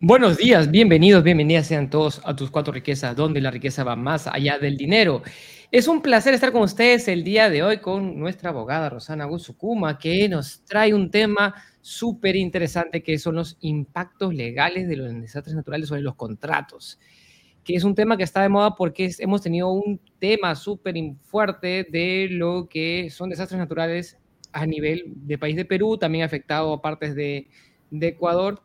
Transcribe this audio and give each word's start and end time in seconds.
Buenos 0.00 0.36
días, 0.36 0.70
bienvenidos, 0.70 1.24
bienvenidas 1.24 1.66
sean 1.66 1.90
todos 1.90 2.22
a 2.24 2.36
tus 2.36 2.52
cuatro 2.52 2.72
riquezas, 2.72 3.16
donde 3.16 3.40
la 3.40 3.50
riqueza 3.50 3.82
va 3.82 3.96
más 3.96 4.28
allá 4.28 4.56
del 4.56 4.76
dinero. 4.76 5.22
Es 5.72 5.88
un 5.88 6.02
placer 6.02 6.34
estar 6.34 6.52
con 6.52 6.62
ustedes 6.62 7.08
el 7.08 7.24
día 7.24 7.50
de 7.50 7.64
hoy 7.64 7.78
con 7.78 8.16
nuestra 8.16 8.50
abogada 8.50 8.90
Rosana 8.90 9.24
Guzukuma, 9.24 9.98
que 9.98 10.28
nos 10.28 10.64
trae 10.66 10.94
un 10.94 11.10
tema 11.10 11.52
súper 11.80 12.36
interesante 12.36 13.02
que 13.02 13.18
son 13.18 13.34
los 13.34 13.56
impactos 13.58 14.32
legales 14.32 14.86
de 14.86 14.98
los 14.98 15.12
desastres 15.20 15.56
naturales 15.56 15.88
sobre 15.88 16.02
los 16.02 16.14
contratos, 16.14 17.00
que 17.64 17.74
es 17.74 17.82
un 17.82 17.96
tema 17.96 18.16
que 18.16 18.22
está 18.22 18.42
de 18.42 18.50
moda 18.50 18.76
porque 18.76 19.10
hemos 19.18 19.42
tenido 19.42 19.72
un 19.72 20.00
tema 20.20 20.54
súper 20.54 20.94
fuerte 21.24 21.88
de 21.90 22.28
lo 22.30 22.68
que 22.68 23.10
son 23.10 23.30
desastres 23.30 23.58
naturales 23.58 24.16
a 24.52 24.64
nivel 24.64 25.02
de 25.06 25.38
país 25.38 25.56
de 25.56 25.64
Perú, 25.64 25.98
también 25.98 26.22
afectado 26.24 26.72
a 26.72 26.80
partes 26.80 27.16
de, 27.16 27.48
de 27.90 28.06
Ecuador 28.06 28.62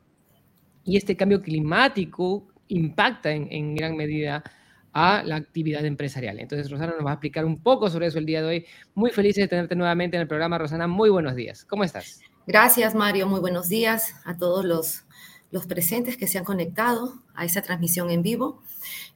y 0.83 0.97
este 0.97 1.15
cambio 1.15 1.41
climático 1.41 2.47
impacta 2.67 3.31
en, 3.31 3.75
gran 3.75 3.95
medida 3.95 4.43
a 4.93 5.23
la 5.23 5.37
actividad 5.37 5.85
empresarial. 5.85 6.39
Entonces, 6.39 6.69
Rosana 6.69 6.93
nos 6.95 7.05
va 7.05 7.11
a 7.11 7.13
explicar 7.13 7.45
un 7.45 7.57
poco 7.57 7.89
sobre 7.89 8.07
eso 8.07 8.19
el 8.19 8.25
día 8.25 8.41
de 8.41 8.47
hoy. 8.47 8.65
Muy 8.93 9.11
feliz 9.11 9.35
de 9.35 9.47
tenerte 9.47 9.75
nuevamente 9.75 10.17
en 10.17 10.21
el 10.21 10.27
programa, 10.27 10.57
Rosana. 10.57 10.87
Muy 10.87 11.09
buenos 11.09 11.35
días. 11.35 11.65
¿Cómo 11.65 11.83
estás? 11.83 12.21
Gracias, 12.45 12.93
Mario. 12.93 13.27
Muy 13.27 13.39
buenos 13.39 13.69
días 13.69 14.15
a 14.25 14.37
todos 14.37 14.65
los, 14.65 15.05
los 15.51 15.65
presentes 15.65 16.17
que 16.17 16.27
se 16.27 16.37
han 16.37 16.43
conectado 16.43 17.13
a 17.33 17.45
esta 17.45 17.61
transmisión 17.61 18.09
en 18.11 18.21
vivo. 18.21 18.61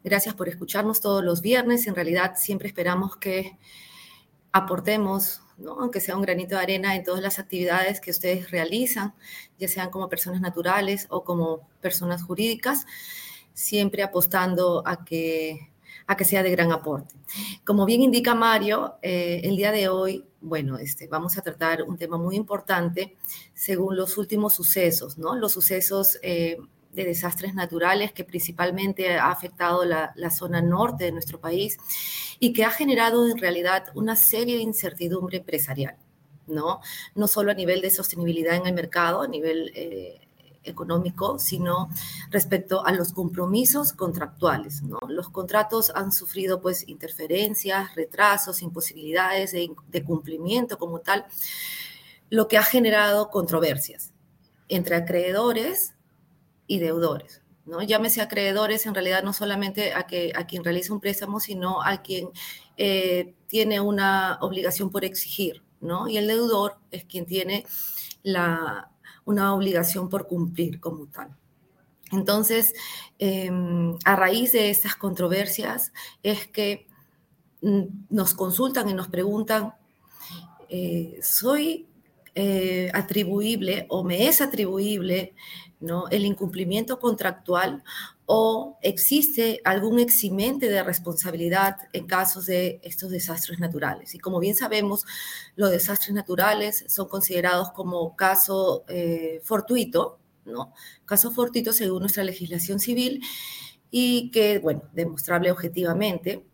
Gracias 0.03 0.33
por 0.33 0.49
escucharnos 0.49 1.01
todos 1.01 1.23
los 1.23 1.41
viernes. 1.41 1.85
En 1.87 1.95
realidad, 1.95 2.33
siempre 2.37 2.67
esperamos 2.67 3.17
que 3.17 3.57
aportemos 4.51 5.41
aunque 5.65 5.99
sea 5.99 6.15
un 6.15 6.21
granito 6.21 6.55
de 6.55 6.61
arena 6.61 6.95
en 6.95 7.03
todas 7.03 7.21
las 7.21 7.39
actividades 7.39 7.99
que 7.99 8.11
ustedes 8.11 8.51
realizan, 8.51 9.13
ya 9.57 9.67
sean 9.67 9.89
como 9.89 10.09
personas 10.09 10.41
naturales 10.41 11.07
o 11.09 11.23
como 11.23 11.67
personas 11.81 12.23
jurídicas, 12.23 12.85
siempre 13.53 14.03
apostando 14.03 14.83
a 14.85 15.03
que, 15.03 15.71
a 16.05 16.15
que 16.15 16.25
sea 16.25 16.43
de 16.43 16.51
gran 16.51 16.71
aporte. 16.71 17.15
Como 17.65 17.85
bien 17.85 18.01
indica 18.01 18.35
Mario, 18.35 18.95
eh, 19.01 19.41
el 19.43 19.57
día 19.57 19.71
de 19.71 19.89
hoy, 19.89 20.25
bueno, 20.41 20.77
este, 20.77 21.07
vamos 21.07 21.37
a 21.37 21.41
tratar 21.41 21.83
un 21.83 21.97
tema 21.97 22.17
muy 22.17 22.35
importante 22.35 23.17
según 23.53 23.97
los 23.97 24.17
últimos 24.17 24.53
sucesos, 24.53 25.17
¿no? 25.17 25.35
Los 25.35 25.53
sucesos 25.53 26.19
eh, 26.21 26.57
de 26.97 27.05
desastres 27.05 27.53
naturales 27.53 28.11
que 28.11 28.23
principalmente 28.23 29.17
ha 29.17 29.29
afectado 29.29 29.85
la, 29.85 30.31
zona 30.31 30.63
norte 30.63 31.05
de 31.05 31.11
nuestro 31.11 31.39
país 31.39 31.77
y 32.39 32.53
que 32.53 32.65
ha 32.65 32.71
generado 32.71 33.29
en 33.29 33.37
realidad 33.37 33.85
una 33.93 34.15
serie 34.15 34.55
de 34.55 34.63
incertidumbre 34.63 35.37
empresarial, 35.37 35.95
¿no? 36.47 36.81
No 37.13 37.27
solo 37.27 37.51
a 37.51 37.53
nivel 37.53 37.81
de 37.81 37.91
sostenibilidad 37.91 38.55
en 38.55 38.65
el 38.65 38.73
mercado, 38.73 39.21
a 39.21 39.27
nivel 39.27 39.71
eh, 39.75 40.19
económico, 40.63 41.37
sino 41.37 41.89
respecto 42.31 42.83
a 42.83 42.91
los 42.91 43.13
compromisos 43.13 43.93
contractuales, 43.93 44.81
¿no? 44.81 44.97
Los 45.07 45.29
contratos 45.29 45.91
han 45.93 46.11
sufrido 46.11 46.61
pues 46.61 46.87
interferencias, 46.87 47.93
retrasos, 47.93 48.63
imposibilidades 48.63 49.51
de, 49.51 49.69
de 49.87 50.03
cumplimiento 50.03 50.79
como 50.79 50.99
tal, 51.01 51.25
lo 52.31 52.47
que 52.47 52.57
ha 52.57 52.63
generado 52.63 53.29
controversias 53.29 54.13
entre 54.67 54.95
acreedores 54.95 55.93
y 56.67 56.79
deudores. 56.79 57.41
¿no? 57.65 57.81
Llámese 57.81 58.21
acreedores 58.21 58.85
en 58.85 58.93
realidad 58.93 59.23
no 59.23 59.33
solamente 59.33 59.93
a, 59.93 60.07
que, 60.07 60.31
a 60.35 60.45
quien 60.45 60.63
realiza 60.63 60.93
un 60.93 60.99
préstamo, 60.99 61.39
sino 61.39 61.81
a 61.81 62.01
quien 62.01 62.29
eh, 62.77 63.33
tiene 63.47 63.79
una 63.81 64.37
obligación 64.41 64.89
por 64.89 65.03
exigir, 65.03 65.63
¿no? 65.81 66.07
Y 66.07 66.17
el 66.17 66.27
deudor 66.27 66.77
es 66.91 67.03
quien 67.05 67.25
tiene 67.25 67.65
la, 68.23 68.91
una 69.25 69.53
obligación 69.53 70.09
por 70.09 70.27
cumplir 70.27 70.79
como 70.79 71.07
tal. 71.07 71.35
Entonces, 72.11 72.73
em, 73.19 73.97
a 74.05 74.15
raíz 74.15 74.53
de 74.53 74.69
estas 74.69 74.95
controversias 74.95 75.91
es 76.23 76.47
que 76.47 76.87
mm, 77.61 77.83
nos 78.09 78.33
consultan 78.33 78.89
y 78.89 78.93
nos 78.93 79.09
preguntan, 79.09 79.73
eh, 80.69 81.19
¿soy 81.21 81.87
eh, 82.39 82.91
atribuible 82.93 83.87
o 83.89 84.03
me 84.03 84.27
es 84.27 84.41
atribuible 84.41 85.33
¿no? 85.79 86.07
el 86.09 86.23
incumplimiento 86.23 86.99
contractual 86.99 87.83
o 88.27 88.77
existe 88.83 89.59
algún 89.65 89.97
eximente 89.97 90.69
de 90.69 90.83
responsabilidad 90.83 91.77
en 91.93 92.05
casos 92.05 92.45
de 92.45 92.79
estos 92.83 93.09
desastres 93.09 93.57
naturales. 93.57 94.13
Y 94.13 94.19
como 94.19 94.39
bien 94.39 94.53
sabemos, 94.53 95.03
los 95.55 95.71
desastres 95.71 96.13
naturales 96.13 96.85
son 96.87 97.07
considerados 97.07 97.71
como 97.71 98.15
caso 98.15 98.85
eh, 98.87 99.41
fortuito, 99.43 100.19
¿no? 100.45 100.73
Caso 101.05 101.31
fortuito 101.31 101.73
según 101.73 102.01
nuestra 102.01 102.23
legislación 102.23 102.79
civil 102.79 103.23
y 103.89 104.29
que, 104.29 104.59
bueno, 104.59 104.83
demostrable 104.93 105.49
objetivamente 105.49 106.45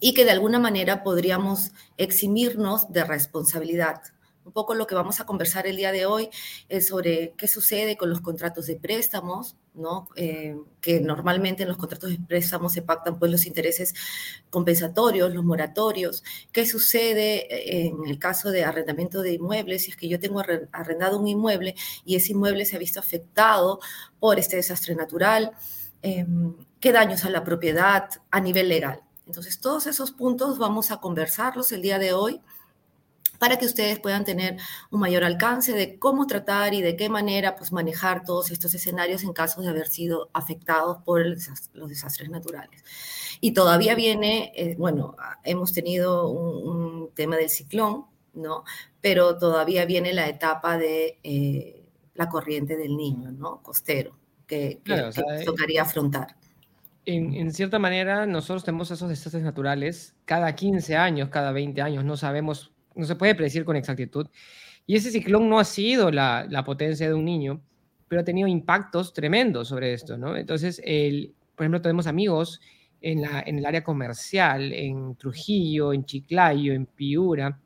y 0.00 0.14
que 0.14 0.24
de 0.24 0.30
alguna 0.30 0.58
manera 0.58 1.02
podríamos 1.02 1.72
eximirnos 1.98 2.90
de 2.90 3.04
responsabilidad 3.04 4.00
un 4.44 4.52
poco 4.52 4.74
lo 4.74 4.86
que 4.86 4.94
vamos 4.94 5.20
a 5.20 5.26
conversar 5.26 5.66
el 5.66 5.76
día 5.76 5.92
de 5.92 6.06
hoy 6.06 6.28
es 6.68 6.88
sobre 6.88 7.34
qué 7.36 7.48
sucede 7.48 7.96
con 7.96 8.10
los 8.10 8.20
contratos 8.20 8.66
de 8.66 8.76
préstamos, 8.76 9.56
¿no? 9.74 10.08
Eh, 10.16 10.56
que 10.80 11.00
normalmente 11.00 11.62
en 11.62 11.68
los 11.68 11.78
contratos 11.78 12.10
de 12.10 12.18
préstamos 12.18 12.72
se 12.72 12.82
pactan 12.82 13.18
pues 13.18 13.30
los 13.30 13.46
intereses 13.46 13.94
compensatorios, 14.50 15.32
los 15.34 15.44
moratorios, 15.44 16.24
qué 16.52 16.66
sucede 16.66 17.86
en 17.86 18.06
el 18.06 18.18
caso 18.18 18.50
de 18.50 18.64
arrendamiento 18.64 19.22
de 19.22 19.32
inmuebles, 19.34 19.84
si 19.84 19.90
es 19.90 19.96
que 19.96 20.08
yo 20.08 20.18
tengo 20.18 20.42
arrendado 20.72 21.18
un 21.18 21.28
inmueble 21.28 21.74
y 22.04 22.16
ese 22.16 22.32
inmueble 22.32 22.64
se 22.64 22.76
ha 22.76 22.78
visto 22.78 23.00
afectado 23.00 23.80
por 24.18 24.38
este 24.38 24.56
desastre 24.56 24.94
natural, 24.94 25.52
em, 26.02 26.54
qué 26.80 26.92
daños 26.92 27.24
a 27.24 27.30
la 27.30 27.44
propiedad 27.44 28.08
a 28.30 28.40
nivel 28.40 28.68
legal. 28.68 29.02
Entonces, 29.26 29.60
todos 29.60 29.86
esos 29.86 30.10
puntos 30.10 30.58
vamos 30.58 30.90
a 30.90 30.98
conversarlos 30.98 31.72
el 31.72 31.82
día 31.82 31.98
de 31.98 32.12
hoy 32.12 32.40
para 33.42 33.58
que 33.58 33.66
ustedes 33.66 33.98
puedan 33.98 34.24
tener 34.24 34.56
un 34.92 35.00
mayor 35.00 35.24
alcance 35.24 35.72
de 35.72 35.98
cómo 35.98 36.28
tratar 36.28 36.74
y 36.74 36.80
de 36.80 36.94
qué 36.94 37.08
manera 37.08 37.56
pues, 37.56 37.72
manejar 37.72 38.22
todos 38.22 38.52
estos 38.52 38.72
escenarios 38.72 39.24
en 39.24 39.32
caso 39.32 39.60
de 39.60 39.68
haber 39.68 39.88
sido 39.88 40.30
afectados 40.32 40.98
por 40.98 41.26
los 41.26 41.88
desastres 41.88 42.30
naturales. 42.30 42.84
Y 43.40 43.50
todavía 43.50 43.96
viene, 43.96 44.52
eh, 44.54 44.76
bueno, 44.78 45.16
hemos 45.42 45.72
tenido 45.72 46.28
un, 46.28 47.10
tema 47.14 47.34
del 47.34 47.50
ciclón, 47.50 48.06
¿no? 48.32 48.62
Pero 49.00 49.36
todavía 49.36 49.86
viene 49.86 50.12
la 50.12 50.28
etapa 50.28 50.78
de 50.78 51.18
eh, 51.24 51.84
la 52.14 52.28
corriente 52.28 52.76
del 52.76 52.96
niño, 52.96 53.32
¿no? 53.32 53.60
Costero, 53.60 54.16
que, 54.46 54.80
eh, 54.86 55.10
tocaría 55.44 55.82
afrontar. 55.82 56.36
En, 57.06 57.34
en, 57.34 57.52
cierta 57.52 57.80
manera, 57.80 58.24
nosotros 58.24 58.62
tenemos 58.62 58.92
esos 58.92 59.08
desastres 59.08 59.42
naturales 59.42 60.14
cada 60.26 60.54
15 60.54 60.94
años, 60.94 61.28
cada 61.30 61.50
20 61.50 61.82
años, 61.82 62.04
no 62.04 62.16
sabemos 62.16 62.71
no 62.94 63.04
se 63.06 63.16
puede 63.16 63.34
predecir 63.34 63.64
con 63.64 63.76
exactitud. 63.76 64.26
Y 64.86 64.96
ese 64.96 65.10
ciclón 65.10 65.48
no 65.48 65.58
ha 65.58 65.64
sido 65.64 66.10
la, 66.10 66.62
potencia 66.64 67.08
de 67.08 67.14
un 67.14 67.24
niño, 67.24 67.62
pero 68.08 68.22
ha 68.22 68.24
tenido 68.24 68.48
impactos 68.48 69.12
tremendos 69.12 69.68
sobre 69.68 69.94
esto, 69.94 70.18
¿no? 70.18 70.36
Entonces, 70.36 70.80
el, 70.84 71.32
por 71.54 71.64
ejemplo, 71.64 71.80
tenemos 71.80 72.06
amigos 72.06 72.60
en, 73.00 73.22
la, 73.22 73.42
en 73.46 73.58
el 73.58 73.66
área 73.66 73.82
comercial, 73.82 74.72
en 74.72 75.16
Trujillo, 75.16 75.92
en 75.92 76.04
Chiclayo, 76.04 76.72
en 76.72 76.86
Piura, 76.86 77.58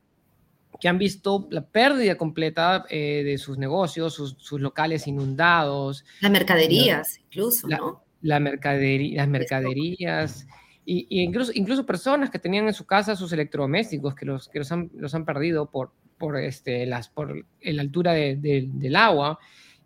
que 0.81 0.89
han 0.89 0.99
visto 0.99 1.49
la 1.51 1.65
pérdida 1.65 2.17
completa 2.17 2.85
eh, 2.89 3.23
de 3.25 3.39
sus 3.39 3.59
negocios, 3.59 4.15
sus, 4.15 4.61
locales 4.61 5.07
inundados. 5.07 6.05
Las 6.21 6.31
mercaderías, 6.31 7.19
incluso, 7.19 7.67
¿no? 7.69 8.05
La 8.23 8.41
mercadería, 8.41 9.19
las 9.19 9.29
mercaderías. 9.29 10.47
Y, 10.89 11.07
incluso, 11.23 11.51
incluso 11.55 11.85
personas 11.85 12.31
que 12.31 12.39
tenían 12.39 12.69
en 12.69 12.73
su 12.73 12.87
casa 12.87 13.17
sus 13.17 13.33
electrodomésticos, 13.33 14.15
que 14.15 14.25
los, 14.25 14.49
que 14.49 14.61
los, 14.61 14.71
han, 14.71 14.91
los 14.95 15.15
han 15.17 15.25
perdido 15.25 15.69
por, 15.69 15.91
por, 16.17 16.39
este, 16.39 16.87
las, 16.87 17.09
por 17.09 17.45
la 17.61 17.83
altura 17.83 18.13
del 18.13 18.97
agua. 18.97 19.39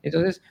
Entonces, 0.02 0.42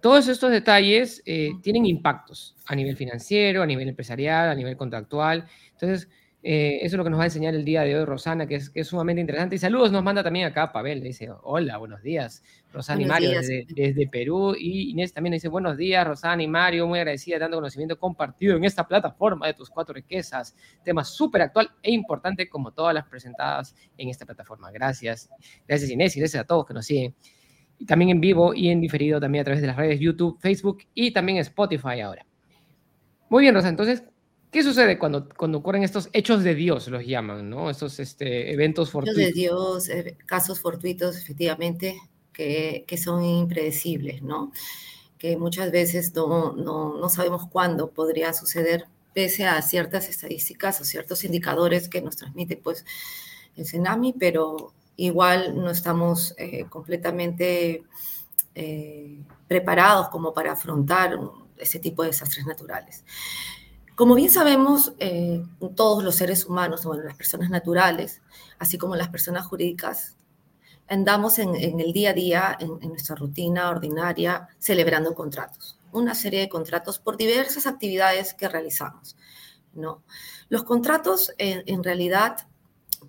todos 0.00 0.28
estos 0.28 0.52
detalles 0.52 1.20
eh, 1.26 1.50
tienen 1.62 1.84
impactos 1.84 2.54
a 2.66 2.76
nivel 2.76 2.96
financiero, 2.96 3.62
a 3.62 3.66
nivel 3.66 3.88
empresarial, 3.88 4.48
a 4.48 4.54
nivel 4.54 4.76
contractual. 4.76 5.44
Entonces, 5.72 6.08
eh, 6.40 6.78
eso 6.82 6.94
es 6.94 6.98
lo 6.98 7.04
que 7.04 7.10
nos 7.10 7.18
va 7.18 7.24
a 7.24 7.26
enseñar 7.26 7.54
el 7.54 7.64
día 7.64 7.82
de 7.82 7.98
hoy 7.98 8.04
Rosana, 8.04 8.46
que 8.46 8.54
es, 8.54 8.70
que 8.70 8.80
es 8.80 8.86
sumamente 8.86 9.20
interesante. 9.20 9.56
Y 9.56 9.58
saludos 9.58 9.90
nos 9.90 10.04
manda 10.04 10.22
también 10.22 10.46
acá 10.46 10.70
Pavel, 10.70 11.02
dice, 11.02 11.30
hola, 11.42 11.78
buenos 11.78 12.00
días. 12.02 12.44
Rosana 12.72 13.02
y 13.02 13.06
Mario 13.06 13.30
desde, 13.40 14.06
Perú. 14.06 14.54
Y 14.56 14.90
Inés 14.90 15.12
también 15.12 15.32
dice, 15.32 15.48
buenos 15.48 15.76
días, 15.76 16.06
Rosana 16.06 16.40
y 16.42 16.46
Mario, 16.46 16.86
muy 16.86 17.00
agradecida 17.00 17.36
de 17.36 17.40
tanto 17.40 17.56
conocimiento 17.56 17.98
compartido 17.98 18.56
en 18.56 18.64
esta 18.64 18.86
plataforma 18.86 19.48
de 19.48 19.54
tus 19.54 19.68
cuatro 19.68 19.94
riquezas. 19.94 20.54
Tema 20.84 21.02
súper 21.02 21.42
actual 21.42 21.70
e 21.82 21.90
importante 21.90 22.48
como 22.48 22.70
todas 22.70 22.94
las 22.94 23.06
presentadas 23.06 23.74
en 23.96 24.08
esta 24.08 24.24
plataforma. 24.24 24.70
Gracias. 24.70 25.28
Gracias 25.66 25.90
Inés 25.90 26.16
y 26.16 26.20
gracias 26.20 26.44
a 26.44 26.46
todos 26.46 26.66
que 26.66 26.74
nos 26.74 26.86
siguen. 26.86 27.16
Y 27.80 27.86
también 27.86 28.10
en 28.10 28.20
vivo 28.20 28.54
y 28.54 28.68
en 28.68 28.80
diferido 28.80 29.20
también 29.20 29.42
a 29.42 29.44
través 29.44 29.60
de 29.60 29.66
las 29.66 29.76
redes 29.76 29.98
YouTube, 29.98 30.38
Facebook 30.40 30.78
y 30.94 31.10
también 31.10 31.38
Spotify 31.38 32.00
ahora. 32.00 32.24
Muy 33.28 33.42
bien, 33.42 33.54
Rosa, 33.54 33.68
entonces 33.68 34.04
¿Qué 34.50 34.62
sucede 34.62 34.98
cuando, 34.98 35.28
cuando 35.28 35.58
ocurren 35.58 35.82
estos 35.82 36.08
hechos 36.12 36.42
de 36.42 36.54
Dios, 36.54 36.88
los 36.88 37.06
llaman, 37.06 37.50
¿no? 37.50 37.68
Estos 37.68 38.00
este, 38.00 38.52
eventos 38.52 38.90
fortuitos. 38.90 39.20
Hechos 39.20 39.34
de 39.34 39.40
Dios, 39.40 39.88
eh, 39.88 40.16
casos 40.24 40.60
fortuitos, 40.60 41.16
efectivamente, 41.16 42.00
que, 42.32 42.84
que, 42.86 42.96
son 42.96 43.24
impredecibles, 43.24 44.22
¿no? 44.22 44.52
que 45.18 45.36
muchas 45.36 45.70
veces 45.70 46.14
no, 46.14 46.52
no, 46.52 47.08
sabemos 47.08 47.48
cuándo 47.50 47.90
podría 47.90 48.32
suceder, 48.32 48.86
pese 49.12 49.46
a 49.46 49.60
ciertas 49.62 50.08
estadísticas 50.08 50.80
o 50.80 50.84
ciertos 50.84 51.24
indicadores 51.24 51.88
que 51.88 52.00
nos 52.00 52.16
transmite 52.16 52.56
pues, 52.56 52.84
el 53.56 53.66
CENAMI, 53.66 54.14
pero 54.18 54.72
igual 54.96 55.56
no 55.56 55.70
estamos 55.70 56.34
eh, 56.38 56.66
completamente 56.68 57.82
eh, 58.54 59.18
preparados 59.48 60.08
como 60.08 60.32
para 60.32 60.52
afrontar 60.52 61.18
ese 61.56 61.80
tipo 61.80 62.02
de 62.02 62.10
desastres 62.10 62.46
naturales. 62.46 63.04
Como 63.98 64.14
bien 64.14 64.30
sabemos, 64.30 64.92
eh, 65.00 65.44
todos 65.74 66.04
los 66.04 66.14
seres 66.14 66.46
humanos, 66.46 66.84
bueno, 66.84 67.02
las 67.02 67.16
personas 67.16 67.50
naturales, 67.50 68.22
así 68.60 68.78
como 68.78 68.94
las 68.94 69.08
personas 69.08 69.44
jurídicas, 69.44 70.14
andamos 70.86 71.40
en, 71.40 71.56
el 71.80 71.92
día 71.92 72.10
a 72.10 72.12
día, 72.12 72.56
en, 72.60 72.78
nuestra 72.90 73.16
rutina 73.16 73.68
ordinaria, 73.70 74.50
celebrando 74.60 75.16
contratos. 75.16 75.80
Una 75.90 76.14
serie 76.14 76.38
de 76.38 76.48
contratos 76.48 77.00
por 77.00 77.16
diversas 77.16 77.66
actividades 77.66 78.34
que 78.34 78.48
realizamos. 78.48 79.16
¿no? 79.72 80.04
Los 80.48 80.62
contratos, 80.62 81.32
en 81.36 81.82
realidad, 81.82 82.46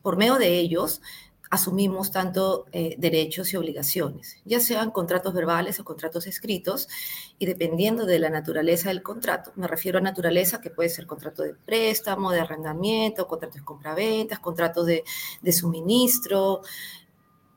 por 0.01 0.17
medio 0.17 0.37
de 0.37 0.57
ellos, 0.57 1.03
asumimos 1.49 2.11
tanto 2.11 2.67
eh, 2.71 2.95
derechos 2.97 3.53
y 3.53 3.57
obligaciones, 3.57 4.37
ya 4.45 4.59
sean 4.59 4.91
contratos 4.91 5.33
verbales 5.33 5.79
o 5.79 5.83
contratos 5.83 6.27
escritos, 6.27 6.87
y 7.39 7.45
dependiendo 7.45 8.05
de 8.05 8.19
la 8.19 8.29
naturaleza 8.29 8.89
del 8.89 9.01
contrato, 9.01 9.51
me 9.55 9.67
refiero 9.67 9.97
a 9.97 10.01
naturaleza 10.01 10.61
que 10.61 10.69
puede 10.69 10.89
ser 10.89 11.07
contrato 11.07 11.43
de 11.43 11.55
préstamo, 11.55 12.31
de 12.31 12.41
arrendamiento, 12.41 13.27
contratos 13.27 13.59
de 13.61 13.65
compraventas, 13.65 14.39
contratos 14.39 14.85
de, 14.85 15.03
de 15.41 15.51
suministro, 15.51 16.61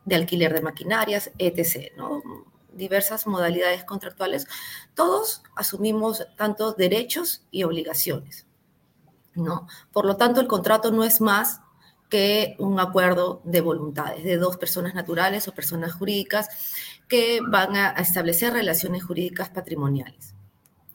de 0.05 0.17
alquiler 0.17 0.55
de 0.55 0.63
maquinarias, 0.63 1.31
etc. 1.39 1.93
¿no? 1.97 2.23
diversas 2.73 3.27
modalidades 3.27 3.85
contractuales, 3.85 4.47
todos 4.95 5.43
asumimos 5.55 6.27
tanto 6.37 6.73
derechos 6.73 7.47
y 7.51 7.65
obligaciones. 7.65 8.47
¿no? 9.35 9.67
Por 9.93 10.05
lo 10.05 10.17
tanto, 10.17 10.41
el 10.41 10.47
contrato 10.47 10.91
no 10.91 11.05
es 11.05 11.21
más 11.21 11.61
que 12.13 12.57
un 12.59 12.79
acuerdo 12.79 13.41
de 13.43 13.63
voluntades 13.63 14.23
de 14.23 14.37
dos 14.37 14.59
personas 14.59 14.95
naturales 14.95 15.49
o 15.49 15.55
personas 15.55 15.95
jurídicas 15.95 16.51
que 17.09 17.41
van 17.41 17.75
a 17.75 17.93
establecer 17.93 18.53
relaciones 18.53 19.03
jurídicas 19.03 19.49
patrimoniales. 19.49 20.35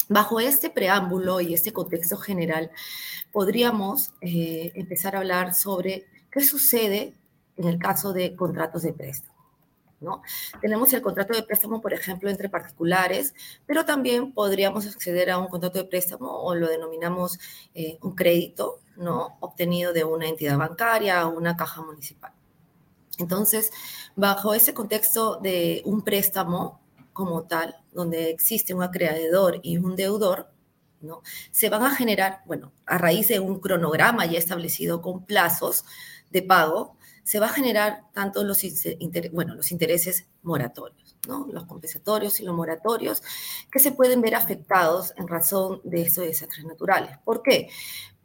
Bajo 0.09 0.39
este 0.39 0.69
preámbulo 0.69 1.41
y 1.41 1.55
este 1.55 1.73
contexto 1.73 2.17
general, 2.17 2.69
podríamos 3.31 4.11
eh, 4.21 4.71
empezar 4.75 5.15
a 5.15 5.19
hablar 5.21 5.55
sobre 5.55 6.05
qué 6.29 6.41
sucede 6.41 7.15
en 7.55 7.67
el 7.67 7.79
caso 7.79 8.13
de 8.13 8.35
contratos 8.35 8.83
de 8.83 8.93
préstamo. 8.93 9.33
¿no? 9.99 10.21
Tenemos 10.61 10.93
el 10.93 11.01
contrato 11.01 11.33
de 11.33 11.41
préstamo, 11.41 11.81
por 11.81 11.93
ejemplo, 11.93 12.29
entre 12.29 12.47
particulares, 12.47 13.33
pero 13.65 13.85
también 13.85 14.33
podríamos 14.33 14.85
acceder 14.85 15.31
a 15.31 15.39
un 15.39 15.47
contrato 15.47 15.79
de 15.79 15.85
préstamo 15.85 16.29
o 16.29 16.53
lo 16.53 16.67
denominamos 16.67 17.39
eh, 17.73 17.97
un 18.03 18.13
crédito 18.13 18.81
¿no? 18.97 19.37
obtenido 19.39 19.93
de 19.93 20.03
una 20.03 20.27
entidad 20.27 20.57
bancaria 20.57 21.27
o 21.27 21.37
una 21.37 21.55
caja 21.55 21.81
municipal. 21.81 22.31
Entonces, 23.17 23.71
bajo 24.15 24.53
ese 24.53 24.73
contexto 24.73 25.37
de 25.37 25.81
un 25.85 26.01
préstamo 26.01 26.79
como 27.13 27.43
tal, 27.43 27.75
donde 27.93 28.29
existe 28.29 28.73
un 28.73 28.83
acreedor 28.83 29.59
y 29.63 29.77
un 29.77 29.95
deudor, 29.95 30.51
¿no? 31.01 31.21
se 31.51 31.69
van 31.69 31.83
a 31.83 31.95
generar, 31.95 32.41
bueno, 32.45 32.71
a 32.85 32.97
raíz 32.97 33.27
de 33.27 33.39
un 33.39 33.59
cronograma 33.59 34.25
ya 34.25 34.37
establecido 34.37 35.01
con 35.01 35.25
plazos 35.25 35.85
de 36.29 36.41
pago, 36.41 36.97
se 37.23 37.39
va 37.39 37.47
a 37.47 37.53
generar 37.53 38.03
tanto 38.13 38.43
los, 38.43 38.63
bueno, 39.33 39.55
los 39.55 39.71
intereses 39.71 40.27
moratorios, 40.43 41.17
¿no? 41.27 41.45
los 41.51 41.65
compensatorios 41.65 42.39
y 42.39 42.43
los 42.43 42.55
moratorios, 42.55 43.21
que 43.69 43.79
se 43.79 43.91
pueden 43.91 44.21
ver 44.21 44.35
afectados 44.35 45.13
en 45.17 45.27
razón 45.27 45.81
de 45.83 46.03
estos 46.03 46.23
desastres 46.23 46.65
naturales. 46.65 47.17
¿Por 47.25 47.41
qué? 47.41 47.69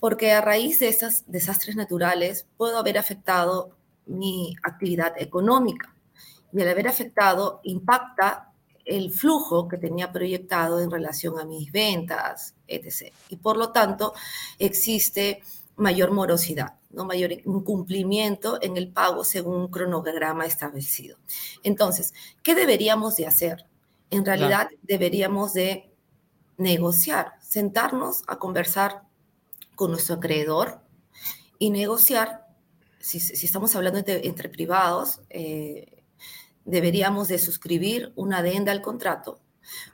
Porque 0.02 0.32
a 0.32 0.40
raíz 0.40 0.81
de 0.81 0.88
esos 0.88 1.22
desastres 1.28 1.76
naturales 1.76 2.44
puedo 2.56 2.76
haber 2.76 2.99
afectado 2.99 3.76
mi 4.06 4.56
actividad 4.64 5.14
económica 5.16 5.94
y 6.52 6.60
al 6.60 6.69
haber 6.69 6.88
afectado 6.88 7.60
impacta 7.62 8.50
el 8.84 9.12
flujo 9.12 9.69
que 9.69 9.78
tenía 9.78 10.10
proyectado 10.10 10.81
en 10.81 10.90
relación 10.90 11.38
a 11.38 11.44
mis 11.44 11.70
ventas, 11.70 12.56
etc. 12.66 13.12
Y 13.28 13.37
por 13.37 13.56
lo 13.56 13.70
tanto 13.70 14.12
existe 14.58 15.40
mayor 15.76 16.10
morosidad, 16.10 16.75
¿no? 16.90 17.05
mayor 17.05 17.31
incumplimiento 17.31 18.58
en 18.60 18.76
el 18.76 18.88
pago 18.88 19.22
según 19.22 19.55
un 19.55 19.69
cronograma 19.69 20.46
establecido. 20.46 21.16
Entonces, 21.62 22.12
¿qué 22.43 22.56
deberíamos 22.56 23.14
de 23.14 23.28
hacer? 23.28 23.66
En 24.10 24.25
realidad 24.25 24.69
deberíamos 24.82 25.52
de 25.52 25.94
negociar, 26.56 27.34
sentarnos 27.40 28.25
a 28.26 28.40
conversar 28.40 29.12
con 29.74 29.90
nuestro 29.90 30.16
acreedor 30.16 30.80
y 31.58 31.70
negociar, 31.70 32.46
si, 32.98 33.19
estamos 33.19 33.74
hablando 33.76 34.02
entre, 34.06 34.48
privados, 34.48 35.20
eh, 35.30 36.02
deberíamos 36.64 37.28
de 37.28 37.38
suscribir 37.38 38.12
una 38.16 38.38
adenda 38.38 38.72
al 38.72 38.82
contrato. 38.82 39.40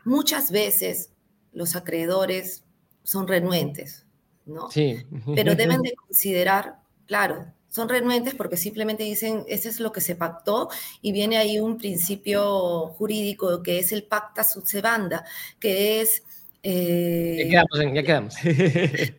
Muchas 0.05 0.51
veces 0.51 1.13
los 1.53 1.77
acreedores 1.77 2.65
son 3.03 3.29
renuentes, 3.29 4.07
¿no? 4.47 4.71
Sí. 4.71 5.05
Pero 5.35 5.55
deben 5.57 5.83
de 5.83 5.95
considerar, 5.95 6.81
claro, 7.07 7.53
son 7.69 7.89
renuentes 7.89 8.35
porque 8.35 8.57
simplemente 8.57 9.05
dicen, 9.05 9.45
ese 9.47 9.69
es 9.69 9.81
lo 9.81 9.93
que 9.93 10.01
se 10.01 10.17
pactó 10.17 10.69
y 11.03 11.13
viene 11.13 11.37
ahí 11.37 11.61
un 11.61 11.77
principio 11.77 12.89
jurídico 12.89 13.63
que 13.63 13.79
es 13.79 13.93
el 13.93 14.05
pacta 14.05 14.43
sub 14.45 14.65
que 15.61 16.01
es... 16.01 16.23
Eh, 16.63 17.37
ya 17.51 17.65
quedamos, 17.65 17.95
ya 17.95 18.03
quedamos. 18.03 18.35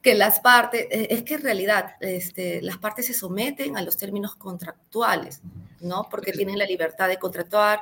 que 0.00 0.14
las 0.14 0.40
partes, 0.40 0.86
eh, 0.90 1.08
es 1.10 1.22
que 1.22 1.34
en 1.34 1.42
realidad 1.42 1.92
este, 2.00 2.62
las 2.62 2.78
partes 2.78 3.06
se 3.06 3.14
someten 3.14 3.76
a 3.76 3.82
los 3.82 3.96
términos 3.96 4.36
contractuales, 4.36 5.40
¿no? 5.80 6.08
Porque 6.10 6.32
tienen 6.32 6.58
la 6.58 6.66
libertad 6.66 7.08
de 7.08 7.18
contractuar 7.18 7.80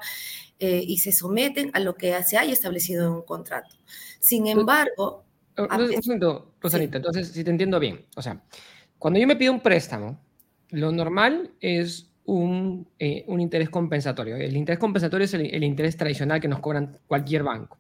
eh, 0.58 0.82
y 0.86 0.98
se 0.98 1.12
someten 1.12 1.70
a 1.74 1.80
lo 1.80 1.94
que 1.94 2.22
se 2.22 2.36
haya 2.36 2.52
establecido 2.52 3.06
en 3.06 3.12
un 3.12 3.22
contrato. 3.22 3.74
Sin 4.18 4.46
embargo, 4.46 5.24
un 5.56 6.02
segundo, 6.02 6.54
Rosanita, 6.60 6.98
entonces, 6.98 7.28
si 7.28 7.44
te 7.44 7.50
entiendo 7.50 7.78
bien, 7.78 8.06
o 8.16 8.22
sea, 8.22 8.42
cuando 8.98 9.18
yo 9.18 9.26
me 9.26 9.36
pido 9.36 9.52
un 9.52 9.60
préstamo, 9.60 10.20
lo 10.70 10.92
normal 10.92 11.52
es 11.60 12.10
un, 12.24 12.86
eh, 12.98 13.24
un 13.26 13.40
interés 13.40 13.70
compensatorio. 13.70 14.36
El 14.36 14.56
interés 14.56 14.78
compensatorio 14.78 15.24
es 15.24 15.34
el, 15.34 15.64
interés 15.64 15.96
tradicional 15.96 16.40
que 16.40 16.48
nos 16.48 16.60
cobran 16.60 16.98
cualquier 17.06 17.42
banco. 17.42 17.78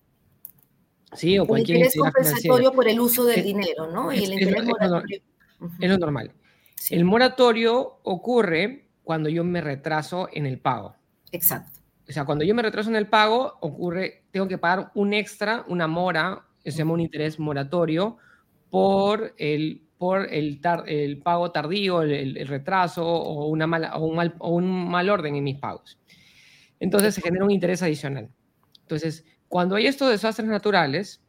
¿Sí? 1.12 1.38
O 1.38 1.46
cualquier 1.46 1.78
interés 1.78 1.96
compensatorio 1.98 2.72
por 2.72 2.88
el 2.88 3.00
uso 3.00 3.24
del 3.24 3.42
dinero, 3.42 3.90
¿no? 3.90 4.12
y 4.12 4.24
el 4.24 4.34
interés 4.34 4.64
moratorio. 4.64 5.20
Es 5.78 5.90
lo 5.90 5.98
normal. 5.98 6.32
El 6.88 7.04
moratorio 7.04 7.98
ocurre 8.04 8.86
cuando 9.02 9.28
yo 9.28 9.44
me 9.44 9.60
retraso 9.60 10.28
en 10.32 10.46
el 10.46 10.58
pago. 10.58 10.94
Exacto. 11.32 11.80
O 12.08 12.12
sea, 12.12 12.24
cuando 12.24 12.44
yo 12.44 12.54
me 12.54 12.62
retraso 12.62 12.90
en 12.90 12.96
el 12.96 13.06
pago, 13.06 13.58
ocurre, 13.60 14.24
tengo 14.30 14.48
que 14.48 14.58
pagar 14.58 14.90
un 14.94 15.12
extra, 15.12 15.64
una 15.68 15.86
mora 15.86 16.46
se 16.64 16.78
llama 16.78 16.92
un 16.92 17.00
interés 17.00 17.38
moratorio 17.38 18.18
por 18.70 19.34
el, 19.38 19.82
por 19.98 20.32
el, 20.32 20.60
el 20.86 21.18
pago 21.18 21.50
tardío, 21.50 22.02
el, 22.02 22.46
retraso 22.46 23.06
o, 23.06 23.46
una 23.48 23.66
mala, 23.66 23.96
o, 23.96 24.06
un 24.06 24.16
mal, 24.16 24.34
o 24.38 24.50
un 24.50 24.90
mal 24.90 25.08
orden 25.10 25.36
en 25.36 25.44
mis 25.44 25.58
pagos. 25.58 25.98
Entonces 26.78 27.14
se 27.14 27.20
genera 27.20 27.44
un 27.44 27.50
interés 27.50 27.82
adicional. 27.82 28.30
Entonces, 28.82 29.24
cuando 29.50 29.74
hay 29.74 29.88
estos 29.88 30.08
desastres 30.08 30.48
naturales, 30.48 31.20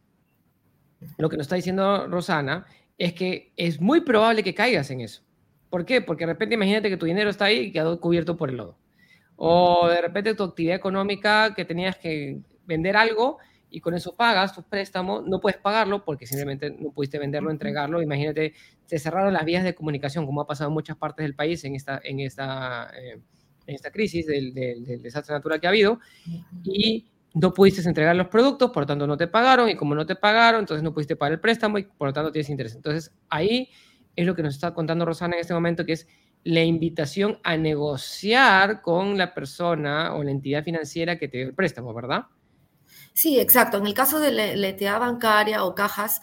lo 1.17 1.27
que 1.27 1.37
nos 1.37 1.45
está 1.45 1.55
diciendo 1.55 2.05
Rosana 2.07 2.67
es 2.99 3.13
que 3.13 3.51
es 3.57 3.81
muy 3.81 4.01
probable 4.01 4.43
que 4.43 4.53
caigas 4.53 4.91
en 4.91 5.01
eso. 5.01 5.23
¿Por 5.71 5.85
qué? 5.85 6.01
Porque 6.01 6.27
de 6.27 6.33
repente 6.33 6.53
imagínate 6.53 6.87
que 6.87 6.97
tu 6.97 7.07
dinero 7.07 7.31
está 7.31 7.45
ahí 7.45 7.57
y 7.57 7.71
quedó 7.71 7.99
cubierto 7.99 8.37
por 8.37 8.51
el 8.51 8.57
lodo. 8.57 8.77
O 9.37 9.87
de 9.87 9.99
repente 10.03 10.35
tu 10.35 10.43
actividad 10.43 10.75
económica 10.75 11.55
que 11.55 11.65
tenías 11.65 11.97
que 11.97 12.41
vender 12.67 12.95
algo 12.95 13.39
y 13.71 13.81
con 13.81 13.95
eso 13.95 14.15
pagas 14.15 14.53
tu 14.53 14.61
préstamo, 14.61 15.23
no 15.23 15.41
puedes 15.41 15.59
pagarlo 15.59 16.05
porque 16.05 16.27
simplemente 16.27 16.69
no 16.69 16.91
pudiste 16.91 17.17
venderlo, 17.17 17.49
entregarlo. 17.49 18.03
Imagínate, 18.03 18.53
se 18.85 18.99
cerraron 18.99 19.33
las 19.33 19.45
vías 19.45 19.63
de 19.63 19.73
comunicación, 19.73 20.27
como 20.27 20.41
ha 20.41 20.45
pasado 20.45 20.69
en 20.69 20.75
muchas 20.75 20.95
partes 20.95 21.23
del 21.23 21.33
país 21.33 21.63
en 21.63 21.75
esta, 21.75 21.99
en 22.03 22.19
esta, 22.19 22.91
eh, 22.95 23.19
en 23.65 23.75
esta 23.75 23.89
crisis 23.89 24.27
del, 24.27 24.53
del, 24.53 25.01
desastre 25.01 25.33
natural 25.33 25.59
que 25.59 25.65
ha 25.65 25.71
habido, 25.71 25.99
y 26.63 27.10
no 27.33 27.53
pudiste 27.53 27.81
entregar 27.87 28.15
los 28.15 28.27
productos, 28.27 28.71
por 28.71 28.83
lo 28.83 28.87
tanto 28.87 29.07
no 29.07 29.17
te 29.17 29.27
pagaron, 29.27 29.69
y 29.69 29.75
como 29.75 29.95
no 29.95 30.05
te 30.05 30.15
pagaron, 30.15 30.61
entonces 30.61 30.83
no 30.83 30.93
pudiste 30.93 31.15
pagar 31.15 31.33
el 31.33 31.39
préstamo 31.39 31.77
y 31.77 31.83
por 31.83 32.09
lo 32.09 32.13
tanto 32.13 32.31
tienes 32.31 32.49
interés. 32.49 32.75
Entonces 32.75 33.11
ahí 33.29 33.69
es 34.15 34.25
lo 34.25 34.35
que 34.35 34.43
nos 34.43 34.55
está 34.55 34.73
contando 34.73 35.05
Rosana 35.05 35.35
en 35.35 35.41
este 35.41 35.53
momento, 35.53 35.85
que 35.85 35.93
es 35.93 36.07
la 36.43 36.63
invitación 36.63 37.39
a 37.43 37.55
negociar 37.55 38.81
con 38.81 39.17
la 39.17 39.33
persona 39.33 40.15
o 40.15 40.23
la 40.23 40.31
entidad 40.31 40.63
financiera 40.63 41.17
que 41.17 41.27
te 41.27 41.37
dio 41.37 41.47
el 41.47 41.53
préstamo, 41.53 41.93
¿verdad? 41.93 42.25
Sí, 43.13 43.39
exacto. 43.39 43.77
En 43.77 43.85
el 43.85 43.93
caso 43.93 44.19
de 44.19 44.31
la, 44.31 44.67
entidad 44.67 44.99
bancaria 44.99 45.63
o 45.63 45.75
cajas, 45.75 46.21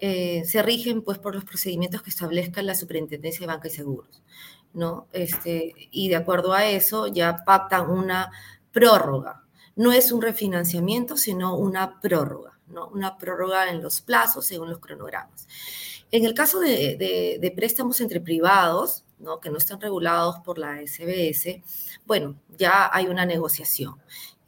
eh, 0.00 0.42
se 0.44 0.62
rigen 0.62 1.02
pues 1.02 1.18
por 1.18 1.34
los 1.34 1.44
procedimientos 1.44 2.02
que 2.02 2.10
establezca 2.10 2.62
la 2.62 2.74
Superintendencia 2.74 3.40
de 3.40 3.46
Banca 3.46 3.68
y 3.68 3.70
Seguros, 3.70 4.22
¿no? 4.72 5.06
Este, 5.12 5.74
y 5.90 6.08
de 6.08 6.16
acuerdo 6.16 6.52
a 6.52 6.66
eso 6.66 7.06
ya 7.06 7.44
pactan 7.44 7.90
una 7.90 8.30
prórroga. 8.72 9.44
No 9.80 9.92
es 9.92 10.12
un 10.12 10.20
refinanciamiento, 10.20 11.16
sino 11.16 11.56
una 11.56 12.02
prórroga, 12.02 12.58
¿no? 12.66 12.88
Una 12.88 13.16
prórroga 13.16 13.70
en 13.70 13.80
los 13.80 14.02
plazos 14.02 14.44
según 14.44 14.68
los 14.68 14.78
cronogramas. 14.78 15.48
En 16.10 16.26
el 16.26 16.34
caso 16.34 16.60
de, 16.60 17.52
préstamos 17.56 17.98
entre 18.02 18.20
privados, 18.20 19.04
¿no? 19.18 19.40
que 19.40 19.48
no 19.48 19.56
están 19.56 19.80
regulados 19.80 20.36
por 20.44 20.58
la 20.58 20.82
SBS, 20.82 21.62
bueno, 22.04 22.36
ya 22.58 22.90
hay 22.92 23.06
una 23.06 23.24
negociación 23.24 23.94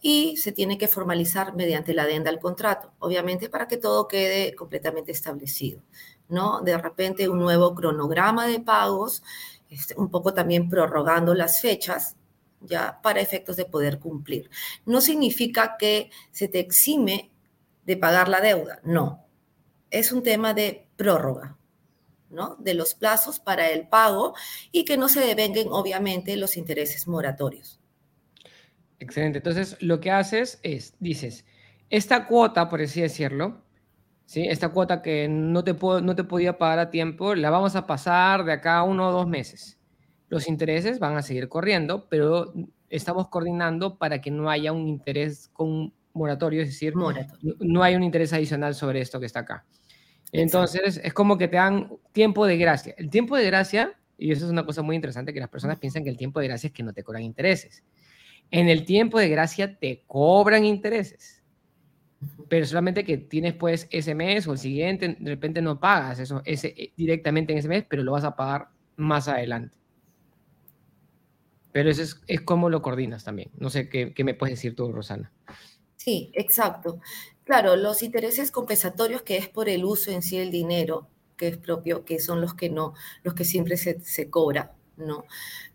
y 0.03 0.37
se 0.37 0.53
tiene 0.53 0.77
que 0.77 0.87
formalizar 0.87 1.55
mediante 1.55 1.95
la 1.95 2.03
adenda 2.03 2.29
al 2.29 2.39
contrato, 2.39 2.93
obviamente 2.99 3.49
para 3.49 3.69
que 3.69 3.79
todo 3.79 4.09
quede 4.09 4.55
completamente 4.55 5.13
establecido, 5.13 5.81
¿no? 6.29 6.61
De 6.61 6.77
repente 6.77 7.31
un 7.31 7.39
nuevo 7.39 7.75
cronograma 7.75 8.47
de 8.47 8.61
pagos, 8.61 9.23
este, 9.71 9.95
un 9.97 10.11
poco 10.11 10.35
también 10.35 10.69
prorrogando 10.69 11.35
las 11.35 11.63
fechas, 11.63 12.17
ya 12.65 13.01
para 13.03 13.21
efectos 13.21 13.57
de 13.57 13.65
poder 13.65 13.99
cumplir. 13.99 14.51
No 14.87 15.01
significa 15.01 15.77
que 15.79 16.11
se 16.31 16.49
te 16.49 16.59
exime 16.59 17.31
de 17.85 17.97
pagar 17.97 18.29
la 18.29 18.41
deuda, 18.41 18.81
no. 18.85 19.27
Es 19.91 20.13
un 20.13 20.23
tema 20.23 20.55
de 20.55 20.89
prórroga, 20.97 21.59
¿no? 22.31 22.57
De 22.59 22.75
los 22.75 22.95
plazos 22.95 23.41
para 23.41 23.71
el 23.71 23.89
pago 23.89 24.35
y 24.71 24.85
que 24.85 24.97
no 24.97 25.09
se 25.09 25.21
devenguen, 25.21 25.69
obviamente, 25.71 26.37
los 26.37 26.57
intereses 26.57 27.07
moratorios. 27.07 27.81
Excelente. 28.99 29.39
Entonces, 29.39 29.77
lo 29.81 30.01
que 30.01 30.11
haces 30.11 30.61
es, 30.63 30.95
dices, 31.01 31.45
esta 31.91 32.27
cuota, 32.27 32.69
por 32.69 32.81
así 32.81 33.01
decirlo, 33.01 33.63
¿sí? 34.27 34.47
esta 34.49 34.71
cuota 34.71 35.03
que 35.03 35.29
no 35.29 35.65
te, 35.65 35.75
no 35.75 36.17
te 36.17 36.25
podía 36.25 36.57
pagar 36.57 36.79
a 36.79 36.91
tiempo, 36.91 37.35
la 37.35 37.51
vamos 37.51 37.77
a 37.77 37.87
pasar 37.87 38.45
de 38.45 38.53
acá 38.53 38.79
a 38.79 38.83
uno 38.85 39.09
o 39.09 39.13
dos 39.13 39.27
meses. 39.27 39.79
Los 40.33 40.49
intereses 40.49 40.99
van 40.99 41.15
a 41.19 41.21
seguir 41.21 41.47
corriendo, 41.51 42.09
pero 42.09 42.55
estamos 42.89 43.29
coordinando 43.29 43.99
para 43.99 44.23
que 44.23 44.31
no 44.31 44.49
haya 44.49 44.73
un 44.73 44.89
interés 44.89 45.51
con 45.53 45.93
moratorio, 46.15 46.63
es 46.63 46.69
decir, 46.69 46.95
no 47.61 47.83
hay 47.83 47.97
un 47.97 48.03
interés 48.03 48.33
adicional 48.33 48.75
sobre 48.75 49.03
esto 49.03 49.21
que 49.21 49.27
está 49.27 49.41
acá. 49.41 49.67
Entonces, 50.33 50.99
es 51.05 51.13
como 51.13 51.37
que 51.37 51.49
te 51.49 51.57
dan 51.57 51.91
tiempo 52.13 52.47
de 52.47 52.57
gracia. 52.57 52.95
El 52.97 53.11
tiempo 53.11 53.37
de 53.37 53.45
gracia, 53.45 53.93
y 54.17 54.33
eso 54.33 54.47
es 54.47 54.51
una 54.51 54.65
cosa 54.65 54.81
muy 54.81 54.97
interesante, 54.97 55.35
que 55.35 55.41
las 55.41 55.51
personas 55.51 55.79
piensan 55.79 56.03
que 56.03 56.09
el 56.09 56.17
tiempo 56.17 56.41
de 56.41 56.49
gracia 56.49 56.69
es 56.69 56.73
que 56.73 56.83
no 56.83 56.95
te 56.95 57.03
cobran 57.03 57.25
intereses. 57.25 57.85
En 58.51 58.71
el 58.71 58.87
tiempo 58.87 59.19
de 59.19 59.29
gracia 59.29 59.79
te 59.79 60.03
cobran 60.07 60.65
intereses, 60.65 61.43
pero 62.49 62.65
solamente 62.65 63.05
que 63.05 63.19
tienes 63.19 63.53
pues 63.53 63.87
ese 63.91 64.15
mes 64.15 64.49
o 64.49 64.53
el 64.53 64.59
siguiente, 64.59 65.15
de 65.21 65.31
repente 65.31 65.61
no 65.61 65.79
pagas 65.79 66.21
eso 66.21 66.41
ese, 66.47 66.69
eh, 66.69 66.95
directamente 66.97 67.53
en 67.53 67.59
ese 67.59 67.69
mes, 67.69 67.85
pero 67.87 68.03
lo 68.03 68.13
vas 68.13 68.25
a 68.25 68.35
pagar 68.35 68.69
más 68.97 69.29
adelante. 69.29 69.82
Pero 71.73 71.91
eso 71.91 72.03
es, 72.27 72.41
como 72.43 72.71
lo 72.71 72.83
coordinas 72.83 73.25
también. 73.25 73.51
No 73.59 73.71
sé 73.71 73.89
qué, 73.89 74.13
qué 74.15 74.25
me 74.25 74.35
puedes 74.35 74.57
decir 74.57 74.77
tú, 74.77 74.93
Rosana. 74.93 75.33
Sí, 75.97 76.31
exacto. 76.35 77.01
Claro, 77.45 77.77
los 77.77 78.03
intereses 78.03 78.51
compensatorios, 78.51 79.23
que 79.23 79.37
es 79.37 79.49
por 79.49 79.69
el 79.69 79.85
uso 79.85 80.11
en 80.11 80.23
sí 80.23 80.39
del 80.39 80.51
dinero, 80.51 81.09
que 81.37 81.49
es 81.49 81.57
propio, 81.57 82.05
que 82.05 82.21
son 82.21 82.41
los 82.41 82.55
que 82.55 82.69
no, 82.69 82.95
los 83.23 83.35
que 83.35 83.45
siempre 83.45 83.77
se, 83.77 84.01
se 84.01 84.31
cobra, 84.31 84.75
¿no? 84.97 85.25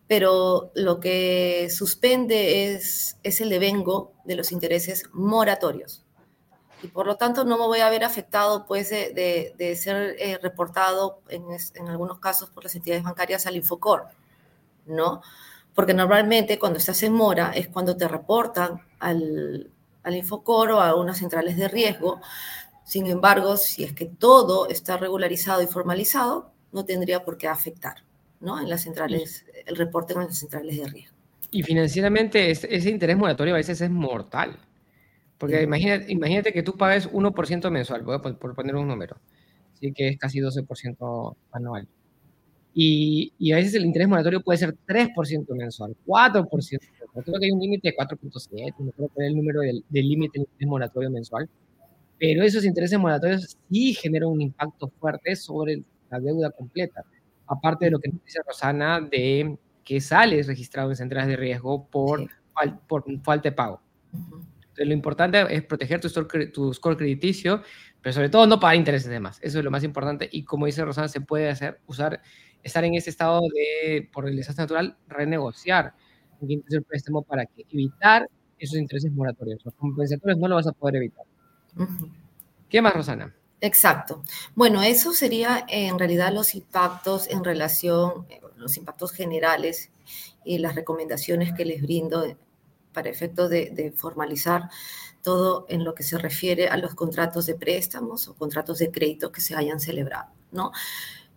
pero 0.08 0.72
lo 0.74 1.00
que 1.00 1.70
suspende 1.70 2.74
es, 2.74 3.18
es 3.24 3.42
el 3.42 3.50
devengo 3.50 4.14
de 4.24 4.36
los 4.38 4.52
intereses 4.52 5.04
moratorios. 5.12 6.04
Y 6.82 6.88
por 6.88 7.08
lo 7.08 7.18
tanto 7.18 7.44
no 7.44 7.58
me 7.58 7.66
voy 7.66 7.80
a 7.82 7.90
ver 7.90 8.04
afectado 8.04 8.66
pues, 8.66 8.90
de, 8.90 9.54
de, 9.58 9.76
ser 9.76 10.16
eh, 10.20 10.40
reportado 10.42 11.22
en, 11.28 11.44
en, 11.74 11.88
algunos 11.88 12.20
casos 12.20 12.50
por 12.52 12.64
las 12.64 12.76
entidades 12.76 13.04
bancarias 13.04 13.48
al 13.48 13.58
Infocor, 13.58 14.08
¿no? 14.86 15.22
Porque 15.78 15.94
normalmente 15.94 16.58
cuando 16.58 16.80
estás 16.80 17.04
en 17.04 17.14
mora 17.14 17.52
es 17.54 17.68
cuando 17.68 17.96
te 17.96 18.08
reportan 18.08 18.82
al, 18.98 19.70
al 20.02 20.16
Infocor 20.16 20.72
o 20.72 20.82
a 20.82 20.96
unas 20.96 21.20
centrales 21.20 21.56
de 21.56 21.68
riesgo. 21.68 22.20
Sin 22.84 23.06
embargo, 23.06 23.58
si 23.58 23.84
es 23.84 23.94
que 23.94 24.06
todo 24.08 24.68
está 24.70 24.98
regularizado 24.98 25.62
y 25.62 25.68
formalizado, 25.68 26.50
no 26.72 26.84
tendría 26.84 27.24
por 27.24 27.38
qué 27.38 27.48
afectar. 27.48 27.98
¿no? 28.40 28.60
En 28.60 28.68
las 28.68 28.82
centrales, 28.82 29.46
el 29.68 29.76
reporte 29.76 30.14
en 30.14 30.22
las 30.22 30.40
centrales 30.40 30.78
de 30.78 30.88
riesgo. 30.88 31.16
Y 31.52 31.62
financieramente 31.62 32.50
ese, 32.50 32.90
interés 32.90 33.16
moratorio 33.16 33.54
a 33.54 33.58
veces 33.58 33.80
es 33.80 33.92
mortal. 33.92 34.58
Porque 35.38 35.62
imagínate, 35.62 36.12
imagínate 36.12 36.54
que 36.54 36.64
tú 36.64 36.76
pagues 36.76 37.08
1% 37.12 37.70
mensual, 37.70 38.04
por, 38.04 38.40
por, 38.40 38.56
poner 38.56 38.76
un 38.76 38.88
número, 38.88 39.18
¿sí? 39.80 39.94
que 39.94 40.08
es 40.08 40.18
casi 40.18 40.40
12% 40.40 41.36
anual. 41.52 41.88
Y, 42.80 43.34
y, 43.40 43.54
a 43.54 43.56
veces 43.56 43.74
el 43.74 43.86
interés 43.86 44.08
moratorio 44.08 44.42
puede 44.42 44.60
ser 44.60 44.76
3% 44.86 45.48
mensual, 45.56 45.96
4%. 46.06 46.80
Creo 47.26 47.40
que 47.40 47.46
hay 47.46 47.52
un 47.52 47.60
límite 47.60 47.90
de 47.90 47.96
4.7, 47.98 48.76
no 48.78 48.92
creo 48.92 49.10
que 49.16 49.26
el 49.26 49.36
número 49.36 49.62
del 49.62 49.84
límite 49.90 50.38
del 50.38 50.48
interés 50.48 50.68
moratorio 50.68 51.10
mensual. 51.10 51.50
Pero 52.20 52.44
esos 52.44 52.66
intereses 52.66 53.00
moratorios 53.00 53.58
sí 53.70 53.94
generan 53.96 54.30
un 54.30 54.42
impacto 54.42 54.90
fuerte 55.00 55.36
sobre 55.36 55.82
la 56.12 56.20
deuda 56.20 56.52
completa 56.52 57.04
aparte 57.48 57.86
de 57.86 57.92
lo 57.92 58.00
que 58.00 58.12
dice 58.12 58.42
Rosana, 58.46 59.02
de 59.02 59.58
que 59.84 60.02
sales 60.02 60.48
registrado 60.48 60.90
en 60.90 60.96
centrales 60.96 61.30
de 61.30 61.38
riesgo 61.38 61.88
por, 61.88 62.30
por 62.88 63.06
falta 63.24 63.50
de 63.50 63.56
pago. 63.56 63.82
Entonces, 64.14 64.88
lo 64.88 64.94
importante 64.94 65.46
es 65.50 65.64
proteger 65.64 66.02
tu 66.02 66.10
score, 66.10 66.52
tu 66.52 66.74
score 66.74 66.98
crediticio, 66.98 67.62
pero 68.02 68.14
sobre 68.14 68.30
todo 68.30 68.46
no 68.46 68.60
pagar 68.60 68.76
intereses 68.76 69.10
de 69.10 69.20
más. 69.20 69.40
Eso 69.42 69.60
es 69.60 69.64
lo 69.64 69.72
más 69.72 69.84
importante. 69.84 70.30
Y 70.32 70.44
como 70.44 70.66
dice 70.66 70.84
Rosana, 70.84 71.08
se 71.08 71.22
puede 71.22 71.50
hacer, 71.50 71.80
usar, 71.88 72.22
estar 72.64 72.84
en 72.84 72.96
ese 72.96 73.10
estado 73.10 73.42
de, 73.42 74.10
por 74.12 74.28
el 74.28 74.36
desastre 74.36 74.64
natural, 74.64 74.98
renegociar 75.08 75.94
el 76.42 76.84
préstamo 76.84 77.24
para 77.24 77.46
que 77.46 77.66
evitar 77.72 78.30
esos 78.60 78.78
intereses 78.78 79.12
moratorios. 79.12 79.64
Los 79.64 79.74
compensatorios 79.76 80.40
no 80.40 80.48
lo 80.48 80.56
vas 80.56 80.68
a 80.68 80.72
poder 80.72 80.98
evitar. 80.98 81.26
¿Qué 82.70 82.82
más, 82.82 82.94
Rosana? 82.94 83.34
Exacto. 83.62 84.22
Bueno, 84.56 84.84
eso 84.84 85.14
sería 85.14 85.66
en 85.68 85.98
realidad 85.98 86.32
los 86.32 86.54
impactos 86.54 87.28
en 87.28 87.44
relación, 87.44 88.28
los 88.56 88.78
impactos 88.78 89.12
generales 89.12 89.90
y 90.44 90.60
las 90.60 90.76
recomendaciones 90.76 91.54
que 91.54 91.66
les 91.66 91.82
brindo 91.82 92.38
para 92.94 93.10
efectos 93.10 93.50
de, 93.50 93.94
formalizar 93.96 94.70
todo 95.24 95.66
en 95.70 95.84
lo 95.84 95.94
que 95.94 96.04
se 96.04 96.18
refiere 96.18 96.68
a 96.68 96.78
los 96.78 96.96
contratos 96.96 97.46
de 97.46 97.56
préstamos 97.56 98.28
o 98.28 98.36
contratos 98.36 98.80
de 98.80 98.92
crédito 98.92 99.32
que 99.32 99.42
se 99.42 99.56
hayan 99.56 99.80
celebrado, 99.80 100.32
¿no? 100.52 100.72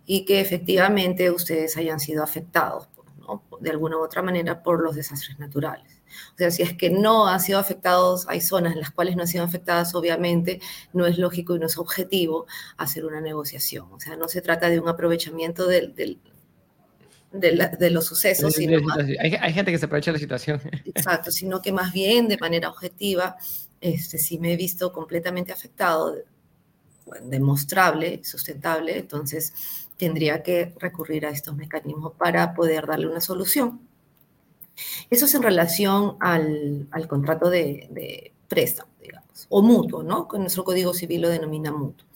Y 0.06 0.24
que 0.24 0.40
efectivamente 0.40 1.30
ustedes 1.30 1.76
hayan 1.76 2.00
sido 2.00 2.22
afectados, 2.22 2.88
¿no? 3.18 3.42
De 3.60 3.70
alguna 3.70 3.96
u 3.96 4.04
otra 4.04 4.22
manera 4.22 4.62
por 4.62 4.82
los 4.82 4.96
desastres 4.96 5.38
naturales. 5.38 6.00
O 6.34 6.38
sea, 6.38 6.50
si 6.50 6.62
es 6.62 6.74
que 6.74 6.90
no 6.90 7.28
han 7.28 7.40
sido 7.40 7.58
afectados, 7.58 8.26
hay 8.28 8.40
zonas 8.40 8.72
en 8.72 8.80
las 8.80 8.90
cuales 8.90 9.16
no 9.16 9.22
han 9.22 9.28
sido 9.28 9.44
afectadas, 9.44 9.94
obviamente 9.94 10.60
no 10.92 11.06
es 11.06 11.18
lógico 11.18 11.56
y 11.56 11.58
no 11.58 11.66
es 11.66 11.78
objetivo 11.78 12.46
hacer 12.76 13.04
una 13.04 13.20
negociación. 13.20 13.86
O 13.92 14.00
sea, 14.00 14.16
no 14.16 14.28
se 14.28 14.42
trata 14.42 14.68
de 14.68 14.80
un 14.80 14.88
aprovechamiento 14.88 15.66
del, 15.66 15.94
de, 17.32 17.90
los 17.90 18.06
sucesos. 18.06 18.54
Sino 18.54 18.78
hay, 19.20 19.52
gente 19.52 19.70
que 19.70 19.78
se 19.78 19.86
aprovecha 19.86 20.10
de 20.10 20.14
la 20.14 20.20
situación. 20.20 20.60
Exacto, 20.84 21.30
sino 21.30 21.62
que 21.62 21.72
más 21.72 21.92
bien 21.92 22.28
de 22.28 22.38
manera 22.38 22.68
objetiva, 22.68 23.36
este, 23.80 24.18
si 24.18 24.38
me 24.38 24.52
he 24.52 24.56
visto 24.56 24.92
completamente 24.92 25.52
afectado, 25.52 26.16
demostrable, 27.22 28.22
sustentable, 28.24 28.98
entonces 28.98 29.52
tendría 30.00 30.42
que 30.42 30.74
recurrir 30.78 31.26
a 31.26 31.30
estos 31.30 31.54
mecanismos 31.54 32.14
para 32.14 32.54
poder 32.54 32.86
darle 32.86 33.06
una 33.06 33.20
solución. 33.20 33.82
Eso 35.10 35.26
es 35.26 35.34
en 35.34 35.42
relación 35.42 36.16
al, 36.20 36.88
contrato 37.06 37.50
de, 37.50 38.32
préstamo, 38.48 38.90
digamos, 38.98 39.46
o 39.50 39.60
mutuo, 39.60 40.02
¿no? 40.02 40.26
Con 40.26 40.40
nuestro 40.40 40.64
Código 40.64 40.94
Civil 40.94 41.20
lo 41.20 41.28
denomina 41.28 41.70
mutuo. 41.70 42.06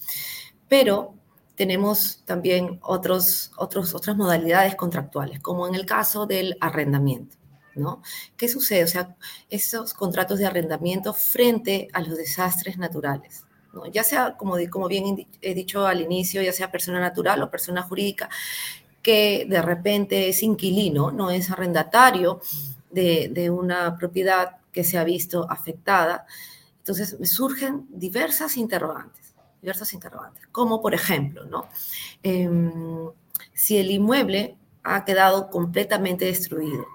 Pero 0.67 1.15
tenemos 1.57 2.23
también 2.25 2.79
otros, 2.83 3.53
otros, 3.59 3.95
otras 3.95 4.17
modalidades 4.17 4.77
contractuales, 4.77 5.41
como 5.41 5.69
en 5.69 5.75
el 5.75 5.85
caso 5.85 6.25
del 6.25 6.57
arrendamiento. 6.61 7.37
¿no? 7.75 8.03
¿Qué 8.37 8.49
sucede? 8.49 8.85
O 8.85 8.87
sea, 8.87 9.15
esos 9.51 9.93
contratos 9.93 10.39
de 10.39 10.47
arrendamiento 10.47 11.13
frente 11.13 11.89
a 11.93 12.01
los 12.01 12.17
desastres 12.17 12.79
naturales. 12.79 13.45
Ya 13.93 14.05
sea, 14.05 14.37
como, 14.37 14.57
como 14.71 14.89
bien 14.89 15.27
he 15.41 15.55
dicho 15.55 15.87
al 15.87 16.01
inicio, 16.01 16.43
ya 16.43 16.53
sea 16.53 16.71
persona 16.71 17.01
natural 17.01 17.43
o 17.43 17.51
persona 17.51 17.83
jurídica, 17.83 18.29
que 19.03 19.47
de 19.49 19.61
repente 19.61 20.29
es 20.29 20.43
inquilino, 20.43 21.11
no 21.11 21.31
es 21.31 21.51
arrendatario 21.51 22.41
de, 22.91 23.51
una 23.51 23.97
propiedad 23.99 24.57
que 24.73 24.85
se 24.85 24.99
ha 24.99 25.05
visto 25.05 25.47
afectada. 25.51 26.27
Entonces 26.79 27.19
me 27.21 27.27
surgen 27.27 27.87
diversas 27.91 28.57
interrogantes, 28.57 29.35
diversas 29.61 29.93
interrogantes, 29.93 30.47
como 30.49 30.81
por 30.81 30.95
ejemplo, 30.95 31.45
¿no? 31.45 31.69
Em, 32.23 33.11
si 33.53 33.77
el 33.77 33.91
inmueble 33.91 34.57
ha 34.83 35.05
quedado 35.05 35.51
completamente 35.51 36.25
destruido 36.27 36.87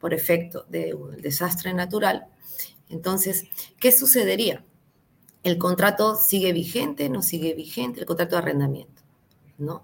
por 0.00 0.14
efecto 0.14 0.64
del 0.68 1.20
desastre 1.20 1.74
natural, 1.74 2.26
entonces, 2.88 3.44
¿qué 3.78 3.92
sucedería? 3.92 4.64
¿El 5.42 5.58
contrato 5.58 6.16
sigue 6.16 6.52
vigente? 6.52 7.08
¿No 7.08 7.22
sigue 7.22 7.54
vigente? 7.54 8.00
El 8.00 8.06
contrato 8.06 8.36
de 8.36 8.42
arrendamiento. 8.42 9.02
¿no? 9.58 9.82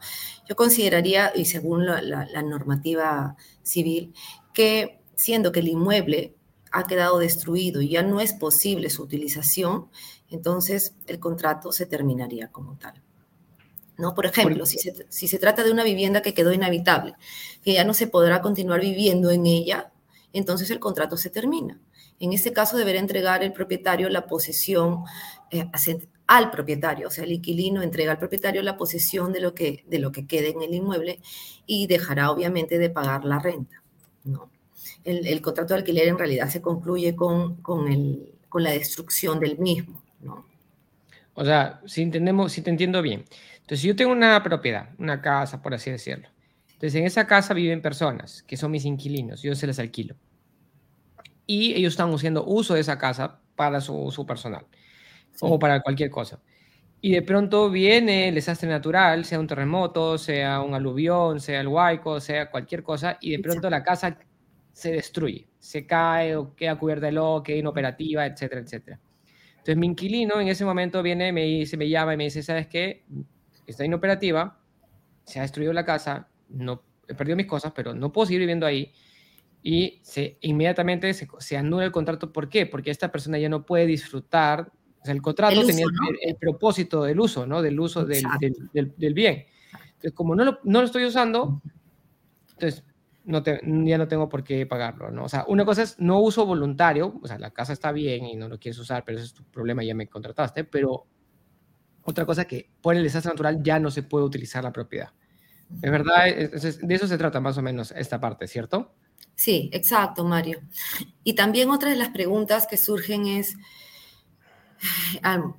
Yo 0.49 0.57
consideraría, 0.57 1.33
y 1.35 1.45
según 1.45 1.87
la, 1.87 2.43
normativa 2.43 3.37
civil, 3.63 4.15
que 4.53 5.01
siendo 5.17 5.53
que 5.53 5.61
el 5.61 5.69
inmueble 5.69 6.37
ha 6.71 6.85
quedado 6.85 7.19
destruido 7.19 7.81
y 7.83 7.91
ya 7.91 8.03
no 8.03 8.21
es 8.21 8.33
posible 8.33 8.91
su 8.91 9.03
utilización, 9.03 9.89
entonces 10.31 10.95
el 11.07 11.21
contrato 11.21 11.73
se 11.73 11.87
terminaría 11.87 12.49
como 12.51 12.77
tal. 12.79 13.03
¿No? 13.97 14.13
Por 14.15 14.27
ejemplo, 14.27 14.67
si 14.67 14.79
se, 14.79 15.07
si 15.09 15.29
se 15.29 15.39
trata 15.39 15.63
de 15.63 15.71
una 15.71 15.85
vivienda 15.85 16.21
que 16.21 16.35
quedó 16.35 16.53
inhabitable, 16.53 17.15
que 17.63 17.75
ya 17.75 17.85
no 17.85 17.95
se 17.95 18.09
podrá 18.09 18.41
continuar 18.41 18.81
viviendo 18.81 19.31
en 19.31 19.47
ella, 19.47 19.93
entonces 20.33 20.69
el 20.71 20.81
contrato 20.81 21.17
se 21.17 21.31
termina. 21.31 21.81
En 22.25 22.33
este 22.33 22.53
caso 22.53 22.79
deberá 22.79 22.99
entregar 22.99 23.43
el 23.43 23.53
propietario 23.53 24.09
la 24.09 24.27
posesión 24.27 25.05
eh, 25.51 25.69
al 26.27 26.51
propietario, 26.51 27.09
o 27.09 27.11
sea, 27.11 27.25
el 27.25 27.33
inquilino 27.33 27.83
entrega 27.83 28.13
al 28.13 28.19
propietario 28.19 28.63
la 28.63 28.79
posesión 28.79 29.31
de 29.31 29.41
lo 29.41 29.55
que, 29.55 29.85
de 29.87 29.99
lo 29.99 30.11
que 30.11 30.27
quede 30.27 30.51
en 30.51 30.63
el 30.63 30.73
inmueble 30.73 31.21
y 31.67 31.87
dejará 31.87 32.31
obviamente 32.31 32.79
de 32.79 32.89
pagar 32.89 33.27
la 33.27 33.39
renta. 33.39 33.83
¿no? 34.25 34.51
El, 35.05 35.41
contrato 35.43 35.75
de 35.75 35.81
alquiler 35.81 36.09
en 36.09 36.19
realidad 36.19 36.49
se 36.49 36.63
concluye 36.63 37.15
con, 37.15 37.57
con, 37.57 37.93
el, 37.93 38.33
con 38.49 38.63
la 38.63 38.71
destrucción 38.71 39.39
del 39.39 39.59
mismo. 39.59 40.03
¿no? 40.23 40.47
O 41.35 41.45
sea, 41.45 41.83
si 41.85 42.01
entendemos, 42.01 42.53
si 42.53 42.63
te 42.63 42.71
entiendo 42.71 43.03
bien. 43.03 43.27
Entonces, 43.57 43.81
si 43.81 43.89
yo 43.89 43.97
tengo 43.97 44.13
una 44.13 44.43
propiedad, 44.43 44.89
una 44.99 45.21
casa, 45.21 45.61
por 45.61 45.75
así 45.75 45.91
decirlo. 45.91 46.29
Entonces, 46.73 46.95
en 46.95 47.05
esa 47.05 47.27
casa 47.27 47.53
viven 47.53 47.83
personas 47.83 48.43
que 48.45 48.57
son 48.57 48.71
mis 48.71 48.87
inquilinos, 48.87 49.43
yo 49.43 49.55
se 49.55 49.67
les 49.67 49.79
alquilo. 49.79 50.17
Y 51.47 51.75
ellos 51.75 51.93
están 51.93 52.13
haciendo 52.13 52.45
uso 52.45 52.75
de 52.75 52.81
esa 52.81 52.99
casa 52.99 53.41
para 53.55 53.81
su, 53.81 54.11
su 54.11 54.27
personal 54.27 54.67
o 55.41 55.59
para 55.59 55.81
cualquier 55.81 56.11
cosa. 56.11 56.41
Y 57.01 57.13
de 57.13 57.23
pronto 57.23 57.71
viene 57.71 58.29
el 58.29 58.35
desastre 58.35 58.69
natural, 58.69 59.25
sea 59.27 59.39
un 59.39 59.47
terremoto, 59.47 60.17
sea 60.17 60.63
un 60.63 60.75
aluvión, 60.75 61.39
sea 61.39 61.61
el 61.61 61.69
huaico, 61.69 62.19
sea 62.19 62.51
cualquier 62.51 62.83
cosa, 62.83 63.19
y 63.21 63.33
de 63.33 63.41
pronto 63.41 63.69
la 63.69 63.83
casa 63.83 64.19
se 64.73 64.91
destruye, 64.93 65.47
se 65.59 65.87
cae 65.87 66.35
o 66.35 66.55
queda 66.55 66.77
cubierta 66.79 67.07
de 67.07 67.13
lodo, 67.13 67.43
queda 67.43 67.59
inoperativa, 67.59 68.25
etcétera, 68.25 68.63
etcétera. 68.63 69.01
Entonces 69.51 69.77
mi 69.77 69.87
inquilino 69.87 70.41
en 70.41 70.49
ese 70.49 70.65
momento 70.65 71.03
viene, 71.03 71.31
me 71.31 71.43
dice, 71.45 71.77
me 71.77 71.89
llama 71.89 72.15
y 72.15 72.17
me 72.17 72.25
dice, 72.25 72.43
¿sabes 72.43 72.69
qué? 72.69 73.05
Está 73.67 73.85
inoperativa, 73.85 74.59
se 75.25 75.39
ha 75.39 75.43
destruido 75.43 75.73
la 75.73 75.85
casa, 75.85 76.29
no 76.49 76.83
he 77.07 77.15
perdido 77.15 77.37
mis 77.37 77.47
cosas, 77.47 77.73
pero 77.75 77.95
no 77.95 78.13
puedo 78.13 78.27
seguir 78.27 78.41
viviendo 78.41 78.67
ahí. 78.67 78.93
Y 79.65 80.01
se, 80.03 80.39
inmediatamente 80.43 81.13
se, 81.15 81.27
se 81.39 81.57
anula 81.57 81.87
el 81.87 81.91
contrato. 81.91 82.33
¿Por 82.33 82.49
qué? 82.49 82.67
Porque 82.67 82.93
esta 82.93 83.11
persona 83.11 83.39
ya 83.39 83.49
no 83.49 83.65
puede 83.65 83.87
disfrutar 83.87 84.71
o 85.01 85.07
sea, 85.07 85.13
el 85.13 85.21
contrato 85.21 85.67
tenía 85.67 85.85
el, 86.23 86.37
propósito 86.37 87.03
del 87.03 87.21
uso, 87.21 87.47
¿no? 87.47 87.61
Del 87.61 87.79
uso 87.79 88.07
del, 88.07 88.25
del, 88.73 89.13
bien. 89.13 89.45
Entonces, 89.73 90.13
como 90.15 90.35
no 90.35 90.47
lo, 90.47 90.61
no 90.65 90.81
lo 90.81 90.87
estoy 90.87 91.05
usando, 91.05 91.61
entonces 92.53 92.85
no 93.25 93.43
te, 93.43 93.61
ya 93.63 93.99
no 93.99 94.09
tengo 94.09 94.31
por 94.31 94.43
qué 94.43 94.65
pagarlo, 94.65 95.11
¿no? 95.11 95.25
O 95.25 95.29
sea, 95.29 95.45
una 95.47 95.67
cosa 95.67 95.83
es 95.83 96.01
no 96.01 96.21
uso 96.21 96.47
voluntario, 96.47 97.21
o 97.23 97.29
sea, 97.29 97.39
la 97.39 97.51
casa 97.51 97.75
está 97.75 97.93
bien 97.93 98.25
y 98.25 98.35
no 98.35 98.49
lo 98.49 98.59
quieres 98.59 98.79
usar, 98.79 99.05
pero 99.05 99.19
ese 99.19 99.27
es 99.27 99.35
tu 99.35 99.45
problema, 99.45 99.85
ya 99.85 99.95
me 99.95 100.09
contrataste, 100.09 100.65
pero 100.65 101.07
otra 102.01 102.25
cosa 102.25 102.47
que 102.47 102.71
por 102.81 102.97
el 102.97 103.03
desastre 103.03 103.33
natural 103.33 103.63
ya 103.63 103.79
no 103.79 103.91
se 103.91 104.05
puede 104.05 104.25
utilizar 104.25 104.65
la 104.65 104.73
propiedad. 104.73 105.13
Es 105.83 105.91
verdad, 105.91 106.25
de 106.25 106.95
eso 106.95 107.07
se 107.07 107.19
trata 107.19 107.41
más 107.41 107.59
o 107.59 107.63
menos 107.63 107.93
esta 107.93 108.19
parte, 108.19 108.47
¿cierto? 108.47 108.95
Sí, 109.35 109.69
exacto, 109.73 110.25
Mario. 110.25 110.61
Y 111.25 111.35
también 111.35 111.71
otra 111.71 111.91
de 111.91 111.97
las 111.97 112.11
preguntas 112.11 112.67
que 112.67 112.77
surgen 112.77 113.27
es, 113.27 113.57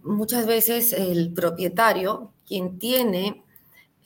muchas 0.03 0.45
veces 0.45 0.93
el 0.93 1.33
propietario, 1.33 2.31
quien 2.45 2.79
tiene 2.79 3.43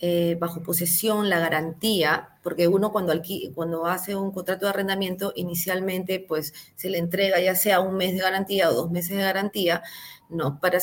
eh, 0.02 0.38
bajo 0.40 0.64
posesión 0.64 1.30
la 1.30 1.40
garantía, 1.40 2.30
porque 2.42 2.68
uno 2.68 2.92
cuando, 2.92 3.86
hace 3.86 4.16
un 4.16 4.32
contrato 4.32 4.66
de 4.66 4.70
arrendamiento, 4.70 5.34
inicialmente 5.36 6.20
pues 6.26 6.54
se 6.76 6.90
le 6.90 7.00
entrega 7.00 7.40
ya 7.42 7.54
sea 7.56 7.82
un 7.82 7.96
mes 7.98 8.14
de 8.14 8.20
garantía 8.20 8.70
o 8.70 8.74
dos 8.74 8.92
meses 8.92 9.18
de 9.18 9.24
garantía, 9.24 9.84
no, 10.30 10.60
para, 10.62 10.80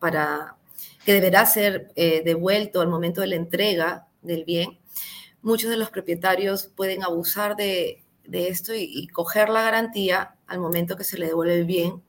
para 0.00 0.56
que 1.04 1.14
deberá 1.14 1.46
ser 1.46 1.92
eh, 1.94 2.22
devuelto 2.24 2.80
al 2.80 2.88
momento 2.88 3.20
de 3.20 3.28
la 3.28 3.36
entrega 3.36 4.08
del 4.20 4.44
bien. 4.44 4.80
Muchos 5.42 5.70
de 5.70 5.76
los 5.76 5.90
propietarios 5.90 6.66
pueden 6.66 7.04
abusar 7.04 7.56
de, 7.56 8.04
esto 8.32 8.74
y, 8.74 8.84
y 8.84 9.08
coger 9.08 9.48
la 9.48 9.62
garantía 9.62 10.36
al 10.46 10.60
momento 10.60 10.96
que 10.96 11.04
se 11.04 11.18
le 11.18 11.26
devuelve 11.26 11.58
el 11.58 11.64
bien 11.64 12.02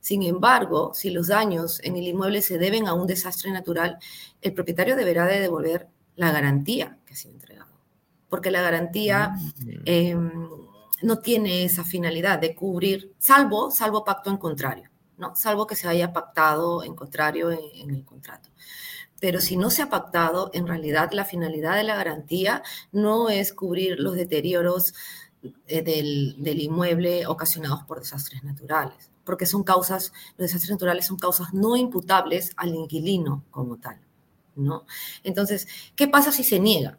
sin 0.00 0.22
embargo, 0.22 0.92
si 0.94 1.10
los 1.10 1.28
daños 1.28 1.80
en 1.82 1.96
el 1.96 2.04
inmueble 2.04 2.40
se 2.40 2.58
deben 2.58 2.86
a 2.86 2.94
un 2.94 3.06
desastre 3.06 3.50
natural, 3.50 3.98
el 4.40 4.54
propietario 4.54 4.96
deberá 4.96 5.26
de 5.26 5.40
devolver 5.40 5.88
la 6.16 6.30
garantía 6.30 6.98
que 7.04 7.14
ha 7.14 7.16
sido 7.16 7.34
entregado, 7.34 7.72
porque 8.28 8.50
la 8.50 8.62
garantía 8.62 9.30
mm. 9.30 9.70
em, 9.84 10.48
no 11.02 11.18
tiene 11.18 11.64
esa 11.64 11.84
finalidad 11.84 12.38
de 12.38 12.54
cubrir, 12.54 13.12
salvo, 13.18 13.70
salvo 13.70 14.04
pacto 14.04 14.30
en 14.30 14.38
contrario, 14.38 14.88
¿no? 15.16 15.36
Salvo 15.36 15.66
que 15.66 15.76
se 15.76 15.88
haya 15.88 16.12
pactado 16.12 16.82
en 16.84 16.94
contrario 16.94 17.50
en, 17.50 17.90
el 17.90 18.04
contrato. 18.04 18.48
Pero 19.20 19.40
si 19.40 19.56
no 19.56 19.68
se 19.68 19.82
ha 19.82 19.90
pactado, 19.90 20.50
en 20.54 20.66
realidad 20.66 21.10
la 21.12 21.24
finalidad 21.24 21.76
de 21.76 21.82
la 21.82 21.96
garantía 21.96 22.62
no 22.92 23.28
es 23.28 23.52
cubrir 23.52 23.98
los 23.98 24.14
deterioros 24.14 24.94
eh, 25.66 25.82
del 25.82 26.60
inmueble 26.60 27.26
ocasionados 27.26 27.84
por 27.84 28.00
desastres 28.00 28.42
naturales 28.44 29.10
porque 29.28 29.44
son 29.44 29.62
causas, 29.62 30.10
los 30.38 30.46
desastres 30.46 30.70
naturales 30.70 31.04
son 31.04 31.18
causas 31.18 31.52
no 31.52 31.76
imputables 31.76 32.54
al 32.56 32.74
inquilino 32.74 33.44
como 33.50 33.76
tal, 33.76 33.98
¿no? 34.56 34.86
Entonces, 35.22 35.68
¿qué 35.94 36.08
pasa 36.08 36.32
si 36.32 36.42
se 36.42 36.58
niega? 36.58 36.98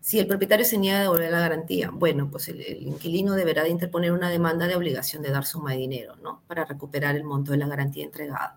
Si 0.00 0.18
el 0.18 0.26
propietario 0.26 0.64
se 0.64 0.78
niega 0.78 1.00
a 1.00 1.02
devolver 1.02 1.30
la 1.30 1.40
garantía, 1.40 1.90
bueno, 1.92 2.30
pues 2.30 2.48
el, 2.48 2.62
inquilino 2.86 3.34
deberá 3.34 3.64
de 3.64 3.68
interponer 3.68 4.12
una 4.12 4.30
demanda 4.30 4.66
de 4.66 4.76
obligación 4.76 5.22
de 5.22 5.30
dar 5.30 5.44
suma 5.44 5.72
de 5.72 5.76
dinero, 5.76 6.16
¿no? 6.22 6.40
Para 6.46 6.64
recuperar 6.64 7.16
el 7.16 7.24
monto 7.24 7.52
de 7.52 7.58
la 7.58 7.66
garantía 7.66 8.04
entregada. 8.04 8.56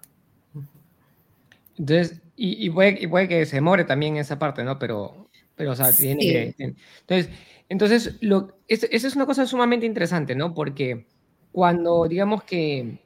Entonces, 1.78 2.22
y, 2.38 2.70
puede, 2.70 3.28
que 3.28 3.46
se 3.46 3.58
demore 3.58 3.84
también 3.84 4.16
esa 4.16 4.40
parte, 4.40 4.64
¿no? 4.64 4.80
Pero, 4.80 5.28
pero 5.54 5.72
o 5.72 5.76
sea, 5.76 5.92
tiene 5.92 6.54
que... 6.58 6.76
Entonces, 7.02 7.30
entonces 7.72 8.18
lo, 8.20 8.58
esa 8.68 8.86
es 8.90 9.16
una 9.16 9.26
cosa 9.26 9.46
sumamente 9.46 9.86
interesante, 9.86 10.36
¿no? 10.36 10.54
Porque 10.54 11.08
cuando 11.54 12.06
digamos 12.06 12.44
que, 12.44 13.00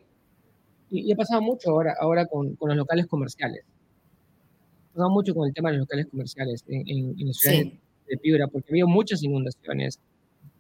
y, 0.89 1.13
ha 1.13 1.15
pasado 1.15 1.39
mucho 1.43 1.69
ahora, 1.69 1.93
ahora 2.01 2.25
con, 2.25 2.55
con, 2.55 2.69
los 2.69 2.77
locales 2.79 3.05
comerciales, 3.05 3.63
ha 4.89 4.93
pasado 4.93 5.11
mucho 5.11 5.35
con 5.35 5.47
el 5.47 5.53
tema 5.53 5.69
de 5.69 5.77
los 5.77 5.83
locales 5.83 6.07
comerciales 6.07 6.63
en, 6.67 6.89
en, 6.89 7.27
las 7.27 7.37
ciudades 7.37 7.73
de 8.07 8.17
Piura, 8.17 8.47
porque 8.47 8.69
ha 8.69 8.73
habido 8.73 8.87
muchas 8.87 9.21
inundaciones, 9.21 9.99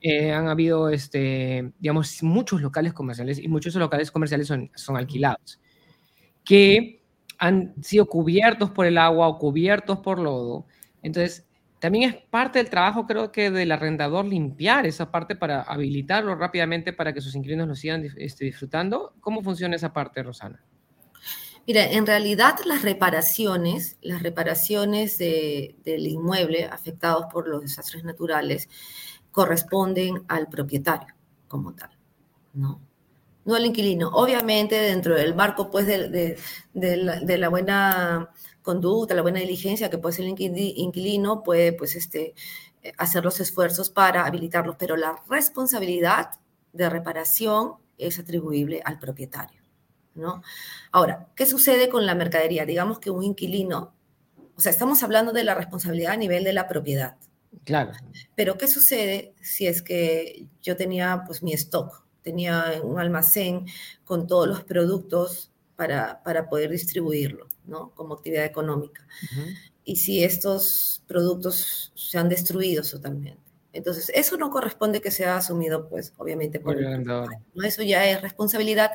eh, 0.01 0.31
han 0.31 0.49
habido, 0.49 0.89
este, 0.89 1.71
digamos, 1.79 2.21
muchos 2.21 2.61
locales 2.61 2.93
comerciales 2.93 3.39
y 3.39 3.47
muchos 3.47 3.65
de 3.65 3.69
esos 3.71 3.79
locales 3.79 4.11
comerciales 4.11 4.45
son, 4.45 4.69
son 4.75 4.97
alquilados, 4.97 5.59
que 6.43 7.01
han 7.39 7.73
sido 7.81 8.05
cubiertos 8.05 8.69
por 8.69 8.85
el 8.85 8.99
agua 8.99 9.27
o 9.29 9.39
cubiertos 9.39 9.97
por 9.97 10.19
lodo. 10.19 10.67
Entonces, 11.01 11.47
también 11.85 12.09
es 12.09 12.15
parte 12.31 12.57
del 12.57 12.71
trabajo, 12.71 13.05
creo 13.05 13.31
que, 13.31 13.51
del 13.51 13.71
arrendador 13.71 14.25
limpiar 14.25 14.87
esa 14.87 15.11
parte 15.11 15.35
para 15.35 15.61
habilitarlo 15.61 16.33
rápidamente 16.33 16.93
para 16.93 17.13
que 17.13 17.21
sus 17.21 17.35
inquilinos 17.35 17.67
lo 17.67 17.75
sigan 17.75 18.03
este, 18.17 18.43
disfrutando. 18.43 19.13
¿Cómo 19.19 19.43
funciona 19.43 19.75
esa 19.75 19.93
parte, 19.93 20.23
Rosana? 20.23 20.63
Mira, 21.67 21.85
en 21.85 22.07
realidad 22.07 22.55
las 22.65 22.81
reparaciones, 22.81 23.99
las 24.01 24.23
reparaciones 24.23 25.19
del 25.19 26.07
inmueble 26.07 26.65
afectados 26.65 27.27
por 27.31 27.47
los 27.47 27.61
desastres 27.61 28.03
naturales 28.03 28.67
corresponden 29.31 30.23
al 30.27 30.47
propietario 30.47 31.13
como 31.47 31.75
tal, 31.75 31.91
¿no? 32.55 32.81
No 33.45 33.53
al 33.53 33.63
inquilino. 33.67 34.09
Obviamente 34.09 34.73
dentro 34.73 35.13
del 35.13 35.35
marco 35.35 35.69
pues 35.69 35.85
de 35.85 37.37
la 37.37 37.49
buena 37.49 38.31
conducta, 38.65 39.13
la 39.13 39.21
buena 39.21 39.39
diligencia 39.39 39.89
que 39.89 39.99
puede 39.99 40.15
ser 40.15 40.25
el 40.25 40.35
inquilino, 40.39 41.43
puede 41.43 41.71
pues 41.71 41.95
este, 41.95 42.33
eh, 42.81 42.91
hacer 42.97 43.23
los 43.23 43.39
esfuerzos 43.39 43.89
para 43.91 44.25
habilitarlos, 44.25 44.75
pero 44.77 44.97
la 44.97 45.21
responsabilidad 45.29 46.31
de 46.73 46.89
reparación 46.89 47.75
es 47.97 48.19
atribuible 48.19 48.81
al 48.83 48.99
propietario. 48.99 49.61
¿no? 50.15 50.41
Ahora, 50.91 51.27
¿qué 51.35 51.45
sucede 51.45 51.89
con 51.89 52.05
la 52.05 52.15
mercadería? 52.15 52.65
Digamos 52.65 52.99
que 52.99 53.11
un 53.11 53.23
inquilino, 53.23 53.93
o 54.57 54.61
sea, 54.61 54.71
estamos 54.71 55.03
hablando 55.03 55.31
de 55.31 55.43
la 55.43 55.53
responsabilidad 55.53 56.13
a 56.13 56.17
nivel 56.17 56.43
de 56.43 56.53
la 56.53 56.67
propiedad. 56.67 57.17
Claro. 57.65 57.91
Pero 58.35 58.57
¿qué 58.57 58.67
sucede 58.67 59.35
si 59.41 59.67
es 59.67 59.81
que 59.81 60.47
yo 60.61 60.75
tenía 60.75 61.23
pues 61.25 61.43
mi 61.43 61.53
stock, 61.53 62.03
tenía 62.23 62.81
un 62.83 62.99
almacén 62.99 63.67
con 64.03 64.25
todos 64.25 64.47
los 64.47 64.63
productos 64.63 65.51
para, 65.75 66.23
para 66.23 66.49
poder 66.49 66.71
distribuirlo? 66.71 67.47
¿No? 67.67 67.91
como 67.91 68.15
actividad 68.15 68.45
económica. 68.45 69.07
Y 69.83 69.97
si 69.97 70.23
estos 70.23 71.03
productos 71.07 71.91
se 71.95 72.17
han 72.17 72.29
destruido 72.29 72.83
totalmente. 72.83 73.45
Entonces, 73.75 74.09
eso 74.15 74.37
no 74.37 74.49
corresponde 74.49 75.01
que 75.01 75.11
sea 75.11 75.35
asumido, 75.35 75.89
pues, 75.89 76.13
obviamente, 76.17 76.61
por 76.61 76.77
el 76.81 77.03
¿no? 77.03 77.27
Eso 77.61 77.83
ya 77.83 78.09
es 78.09 78.21
responsabilidad 78.21 78.91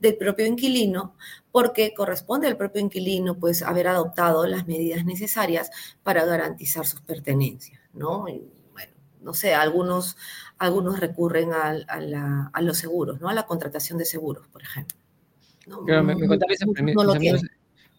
del 0.00 0.16
propio 0.16 0.46
inquilino, 0.46 1.14
porque 1.52 1.92
corresponde 1.92 2.46
al 2.46 2.56
propio 2.56 2.80
inquilino, 2.80 3.38
pues, 3.38 3.62
haber 3.62 3.86
adoptado 3.86 4.46
las 4.46 4.66
medidas 4.66 5.04
necesarias 5.04 5.70
para 6.02 6.24
garantizar 6.24 6.86
sus 6.86 7.02
pertenencias, 7.02 7.82
¿no? 7.92 8.22
bueno, 8.72 8.92
no 9.20 9.34
sé, 9.34 9.54
algunos, 9.54 10.16
algunos 10.56 11.00
recurren 11.00 11.50
a, 11.52 12.60
los 12.62 12.78
seguros, 12.78 13.20
¿no? 13.20 13.28
A 13.28 13.34
la 13.34 13.44
contratación 13.44 13.98
de 13.98 14.06
seguros, 14.06 14.48
por 14.48 14.62
ejemplo. 14.62 14.96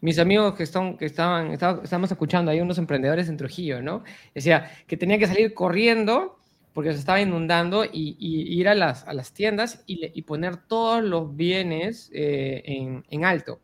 Mis, 0.06 0.20
amigos, 0.20 0.54
que, 0.54 0.64
están, 0.64 0.98
que 0.98 1.06
estaban, 1.06 1.52
estamos 1.52 2.12
escuchando, 2.12 2.52
hay 2.52 2.62
unos 2.62 2.78
emprendedores 2.78 3.28
en 3.28 3.38
Trujillo, 3.38 3.82
¿no? 3.82 4.04
Decía 4.34 4.72
que 4.88 4.98
tenían 4.98 5.20
que 5.20 5.28
salir 5.28 5.54
corriendo 5.54 6.40
porque 6.74 6.94
se 6.94 7.00
estaba 7.00 7.22
inundando 7.22 7.86
y, 7.86 8.16
ir 8.20 8.68
a 8.68 8.76
las, 8.76 9.06
a 9.08 9.14
las 9.14 9.34
tiendas 9.34 9.84
y, 9.88 10.22
poner 10.24 10.58
todos 10.58 11.04
los 11.04 11.36
bienes 11.36 12.12
eh, 12.14 12.62
en, 12.66 13.06
en 13.10 13.26
alto. 13.26 13.60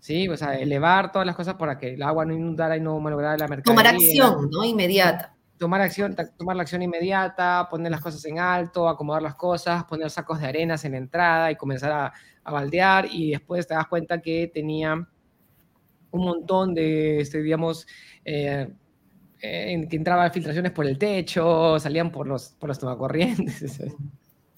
¿sí? 0.00 0.28
O 0.28 0.36
sea, 0.36 0.56
elevar 0.56 1.12
todas 1.12 1.26
las 1.26 1.34
cosas 1.34 1.54
para 1.54 1.78
que 1.78 1.94
el 1.94 2.02
agua 2.02 2.24
no 2.24 2.32
inundara 2.32 2.76
y 2.76 2.80
no 2.80 2.98
malograra 3.00 3.36
la 3.36 3.48
mercadería. 3.48 3.64
Tomar 3.64 3.86
acción, 3.88 4.50
¿no? 4.50 4.64
Inmediata. 4.64 5.34
Tomar 5.58 5.80
acción, 5.80 6.14
tomar 6.36 6.54
la 6.54 6.62
acción 6.62 6.82
inmediata, 6.82 7.66
poner 7.70 7.90
las 7.90 8.00
cosas 8.00 8.24
en 8.26 8.38
alto, 8.38 8.88
acomodar 8.88 9.22
las 9.22 9.34
cosas, 9.34 9.84
poner 9.84 10.10
sacos 10.10 10.38
de 10.40 10.46
arenas 10.46 10.84
en 10.84 10.92
la 10.92 10.98
entrada 10.98 11.50
y 11.50 11.56
comenzar 11.56 11.92
a, 11.92 12.12
a 12.44 12.52
baldear 12.52 13.06
y 13.10 13.32
después 13.32 13.66
te 13.66 13.74
das 13.74 13.86
cuenta 13.88 14.20
que 14.20 14.50
tenía 14.52 15.06
un 16.16 16.24
montón 16.24 16.74
de, 16.74 17.20
este, 17.20 17.42
digamos, 17.42 17.86
eh, 18.24 18.68
en 19.40 19.88
que 19.88 19.96
entraban 19.96 20.32
filtraciones 20.32 20.72
por 20.72 20.86
el 20.86 20.98
techo, 20.98 21.78
salían 21.78 22.10
por 22.10 22.26
los, 22.26 22.54
por 22.58 22.68
los 22.68 22.78
tomacorrientes. 22.78 23.80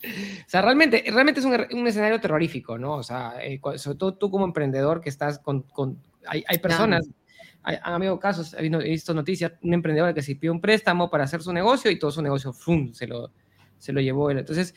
O 0.01 0.49
sea, 0.49 0.63
realmente, 0.63 1.03
realmente 1.09 1.41
es 1.41 1.45
un, 1.47 1.89
escenario 1.89 2.21
terrorífico, 2.21 2.79
¿no? 2.79 2.95
O 2.95 3.03
sea, 3.03 3.35
eh, 3.43 3.61
sobre 3.79 3.99
todo 3.99 4.15
tú 4.15 4.31
como 4.31 4.45
emprendedor 4.45 5.01
que 5.01 5.09
estás 5.09 5.41
con... 5.41 5.63
con 5.63 5.99
hay, 6.25 6.45
hay, 6.47 6.59
personas, 6.59 7.05
han 7.65 7.95
habido 7.95 8.21
casos, 8.21 8.55
he 8.55 8.69
visto 8.69 9.13
noticias, 9.13 9.55
un 9.61 9.75
emprendedor 9.75 10.15
que 10.15 10.23
se 10.23 10.37
pidió 10.37 10.53
un 10.53 10.61
préstamo 10.61 11.11
para 11.11 11.25
hacer 11.25 11.43
su 11.43 11.53
negocio 11.53 11.91
y 11.91 11.99
todo 11.99 12.13
su 12.13 12.23
negocio, 12.23 12.53
¡fum!, 12.53 12.93
se 12.93 13.09
lo, 13.09 13.33
se 13.79 13.93
lo 13.93 14.01
llevó 14.01 14.31
él. 14.31 14.39
Entonces, 14.39 14.73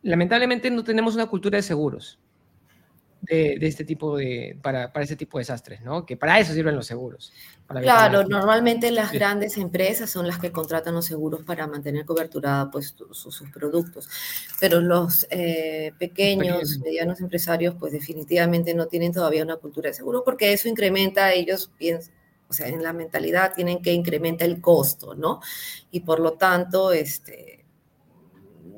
lamentablemente 0.00 0.70
no 0.70 0.82
tenemos 0.82 1.14
una 1.14 1.26
cultura 1.26 1.56
de 1.56 1.62
seguros 1.62 2.18
de, 3.28 3.58
este 3.60 3.84
tipo 3.84 4.16
de, 4.16 4.56
para, 4.62 4.92
para 4.92 5.04
este 5.04 5.16
tipo 5.16 5.38
de 5.38 5.42
desastres, 5.42 5.80
¿no? 5.80 6.06
Que 6.06 6.16
para 6.16 6.38
eso 6.38 6.52
sirven 6.52 6.76
los 6.76 6.86
seguros. 6.86 7.32
claro, 7.66 8.24
normalmente 8.24 8.90
las 8.90 9.12
grandes 9.12 9.56
empresas 9.56 10.10
son 10.10 10.26
las 10.26 10.38
que 10.38 10.52
contratan 10.52 10.94
los 10.94 11.06
seguros 11.06 11.42
para 11.42 11.66
mantener 11.66 12.04
cobertura 12.04 12.68
pues 12.70 12.94
sus, 12.96 13.18
sus 13.18 13.42
pero 14.60 14.80
los 14.80 15.26
eh, 15.30 15.92
pequeños, 15.98 16.78
medianos 16.78 17.20
empresarios 17.20 17.74
pues 17.78 17.92
definitivamente 17.92 18.74
no 18.74 18.86
tienen 18.86 19.12
todavía 19.12 19.42
una 19.42 19.56
cultura 19.56 19.88
de 19.88 19.94
seguro 19.94 20.22
porque 20.24 20.52
eso 20.52 20.68
incrementa, 20.68 21.32
ellos 21.32 21.70
piensan, 21.76 22.14
o 22.48 22.52
sea, 22.52 22.68
en 22.68 22.82
la 22.82 22.92
mentalidad 22.92 23.54
tienen 23.54 23.82
que 23.82 23.92
incrementar 23.92 24.48
el 24.48 24.60
costo, 24.60 25.14
¿no? 25.14 25.40
Y 25.90 26.00
por 26.00 26.20
lo 26.20 26.34
tanto, 26.34 26.92
este, 26.92 27.55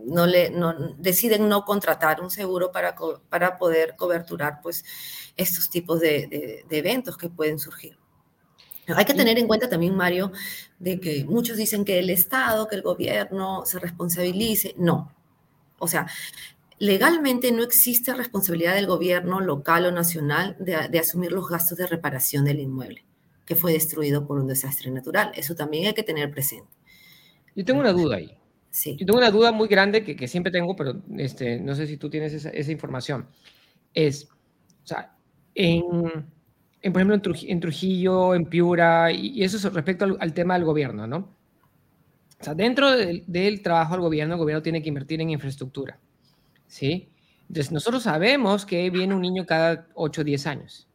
no 0.08 0.26
le, 0.26 0.50
no, 0.50 0.74
deciden 0.98 1.48
no 1.48 1.64
contratar 1.64 2.20
un 2.20 2.30
seguro 2.30 2.72
para, 2.72 2.94
para 3.28 3.58
poder 3.58 3.96
coberturar 3.96 4.60
pues, 4.62 4.84
estos 5.36 5.70
tipos 5.70 6.00
de, 6.00 6.64
eventos 6.70 7.16
que 7.16 7.28
pueden 7.28 7.58
surgir. 7.58 7.98
Hay 8.96 9.04
que 9.04 9.14
tener 9.14 9.38
en 9.38 9.46
cuenta 9.46 9.68
también, 9.68 9.94
Mario, 9.94 10.32
de 10.78 10.98
que 10.98 11.24
muchos 11.24 11.58
dicen 11.58 11.84
que 11.84 11.98
el 11.98 12.08
Estado, 12.08 12.68
que 12.68 12.76
el 12.76 12.82
gobierno 12.82 13.66
se 13.66 13.78
responsabilice. 13.78 14.74
No. 14.78 15.14
O 15.78 15.86
sea, 15.86 16.06
legalmente 16.78 17.52
no 17.52 17.62
existe 17.62 18.14
responsabilidad 18.14 18.74
del 18.74 18.86
gobierno 18.86 19.40
local 19.40 19.84
o 19.84 19.92
nacional 19.92 20.56
de, 20.58 20.88
de, 20.88 20.98
asumir 20.98 21.32
los 21.32 21.48
gastos 21.48 21.76
de 21.76 21.86
reparación 21.86 22.46
del 22.46 22.60
inmueble 22.60 23.04
que 23.48 23.56
fue 23.56 23.72
destruido 23.72 24.26
por 24.26 24.38
un 24.38 24.46
desastre 24.46 24.90
natural. 24.90 25.32
Eso 25.34 25.54
también 25.54 25.86
hay 25.86 25.94
que 25.94 26.02
tener 26.02 26.30
presente. 26.30 26.70
Yo 27.56 27.64
tengo 27.64 27.80
una 27.80 27.92
duda 27.92 28.16
ahí. 28.16 28.37
Yo 28.70 29.06
tengo 29.06 29.18
una 29.18 29.30
duda 29.30 29.50
muy 29.50 29.66
grande 29.66 30.04
que, 30.04 30.28
siempre 30.28 30.52
tengo, 30.52 30.76
pero 30.76 31.02
este, 31.16 31.58
no 31.60 31.74
sé 31.74 31.86
si 31.86 31.96
tú 31.96 32.10
tienes 32.10 32.32
esa, 32.32 32.72
información. 32.72 33.26
Es, 33.94 34.28
o 34.84 34.86
sea, 34.86 35.16
en, 35.54 35.82
en 36.82 36.92
por 36.92 37.00
ejemplo, 37.00 37.14
en 37.14 37.60
Trujillo, 37.60 38.34
en, 38.34 38.46
Piura, 38.46 39.10
y, 39.10 39.42
eso 39.42 39.56
es 39.56 39.72
respecto 39.72 40.16
al, 40.18 40.34
tema 40.34 40.54
del 40.54 40.64
gobierno, 40.64 41.06
¿no? 41.06 41.36
O 42.40 42.44
sea, 42.44 42.54
dentro 42.54 42.90
del, 42.92 43.24
del, 43.26 43.62
trabajo 43.62 43.94
del 43.94 44.02
gobierno, 44.02 44.34
el 44.34 44.40
gobierno 44.40 44.62
tiene 44.62 44.82
que 44.82 44.88
invertir 44.88 45.20
en 45.20 45.30
infraestructura, 45.30 45.98
¿sí? 46.66 47.08
Entonces, 47.48 47.72
nosotros 47.72 48.02
sabemos 48.02 48.66
que 48.66 48.90
viene 48.90 49.14
un 49.14 49.22
niño 49.22 49.46
cada 49.46 49.88
8 49.94 50.20
o 50.20 50.24
10 50.24 50.46
años, 50.46 50.88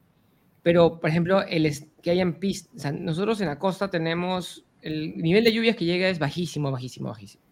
pero, 0.62 0.99
por 0.99 1.09
ejemplo, 1.09 1.41
el, 1.41 1.69
que 2.01 2.12
hayan 2.12 2.36
pistas, 2.36 2.73
o 2.75 2.79
sea, 2.79 2.91
nosotros 2.91 3.41
en 3.41 3.47
la 3.47 3.59
costa 3.59 3.89
tenemos, 3.89 4.63
el 4.81 5.17
nivel 5.17 5.43
de 5.43 5.51
lluvias 5.51 5.75
que 5.75 5.86
llega 5.86 6.07
es 6.07 6.19
bajísimo, 6.19 6.71
bajísimo, 6.71 7.09
bajísimo. 7.09 7.43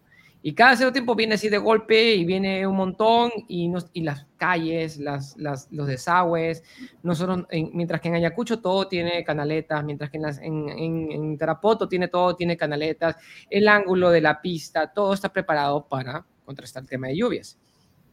Y 0.44 0.54
cada 0.54 0.74
cierto 0.74 0.92
tiempo 0.92 1.14
viene 1.14 1.34
así 1.34 1.48
de 1.48 1.58
golpe 1.58 2.16
y 2.16 2.24
viene 2.24 2.66
un 2.66 2.76
montón 2.76 3.30
y, 3.46 3.72
y 3.92 4.00
las 4.02 4.26
calles, 4.36 4.98
las, 4.98 5.36
las, 5.36 5.70
los 5.70 5.86
desagües, 5.86 6.64
nosotros, 7.04 7.46
mientras 7.72 8.00
que 8.00 8.08
en 8.08 8.16
Ayacucho 8.16 8.60
todo 8.60 8.88
tiene 8.88 9.22
canaletas, 9.22 9.84
mientras 9.84 10.10
que 10.10 10.18
en, 10.18 10.68
en, 10.68 11.12
en, 11.12 11.38
Tarapoto 11.38 11.88
tiene 11.88 12.08
todo, 12.08 12.34
tiene 12.34 12.56
canaletas, 12.56 13.16
el 13.50 13.68
ángulo 13.68 14.10
de 14.10 14.20
la 14.20 14.42
pista, 14.42 14.92
todo 14.92 15.14
está 15.14 15.32
preparado 15.32 15.86
para 15.86 16.26
contrastar 16.44 16.82
el 16.82 16.88
tema 16.88 17.06
de 17.06 17.16
lluvias. 17.16 17.56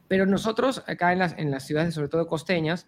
Pero 0.07 0.27
nosotros 0.27 0.83
acá 0.85 1.11
en 1.11 1.19
las, 1.19 1.35
en 1.35 1.49
las 1.49 1.65
ciudades, 1.65 1.95
sobre 1.95 2.09
todo 2.09 2.27
costeñas, 2.27 2.87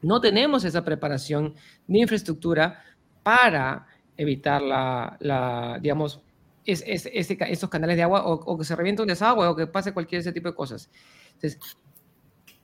no 0.00 0.22
tenemos 0.22 0.64
esa 0.64 0.84
preparación 0.84 1.54
de 1.86 1.98
infraestructura 1.98 2.82
para 3.22 3.86
evitar 4.16 4.62
la, 4.62 5.18
la 5.20 5.78
digamos, 5.82 6.22
es, 6.68 6.84
estos 6.86 7.70
canales 7.70 7.96
de 7.96 8.02
agua 8.02 8.22
o, 8.26 8.58
que 8.58 8.64
se 8.64 8.76
revienta 8.76 9.02
un 9.02 9.08
desagüe 9.08 9.46
o 9.46 9.56
que 9.56 9.66
pase 9.66 9.92
cualquier 9.92 10.20
ese 10.20 10.32
tipo 10.32 10.48
de 10.48 10.54
cosas. 10.54 10.90
Entonces, 11.34 11.58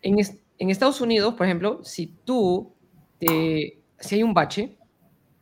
en, 0.02 0.18
en 0.58 0.70
Estados 0.70 1.00
Unidos, 1.00 1.34
por 1.34 1.46
ejemplo, 1.46 1.80
si 1.82 2.06
tú, 2.24 2.74
te, 3.18 3.80
si 3.98 4.14
hay 4.14 4.22
un 4.22 4.34
bache, 4.34 4.76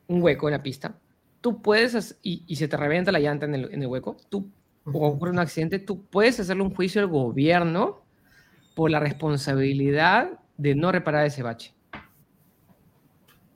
un 0.07 0.23
hueco 0.23 0.49
en 0.49 0.53
la 0.53 0.63
pista, 0.63 0.97
tú 1.41 1.61
puedes, 1.61 2.19
y, 2.23 2.45
y 2.47 2.57
se 2.57 2.69
te 2.69 2.77
revienta 2.77 3.11
la 3.11 3.19
llanta 3.19 3.47
en 3.47 3.55
el, 3.55 3.75
en 3.75 3.83
el 3.83 3.89
hueco, 3.89 4.17
tú, 4.29 4.49
o 4.85 5.09
ocurre 5.09 5.33
un 5.33 5.39
accidente, 5.39 5.79
tú 5.79 6.05
puedes 6.05 6.39
hacerle 6.39 6.63
un 6.63 6.75
juicio 6.75 7.01
al 7.01 7.09
gobierno 7.09 8.03
por 8.75 8.91
la 8.91 9.01
responsabilidad 9.01 10.41
de 10.57 10.75
no 10.75 10.93
reparar 10.93 11.27
ese 11.27 11.43
bache. 11.43 11.75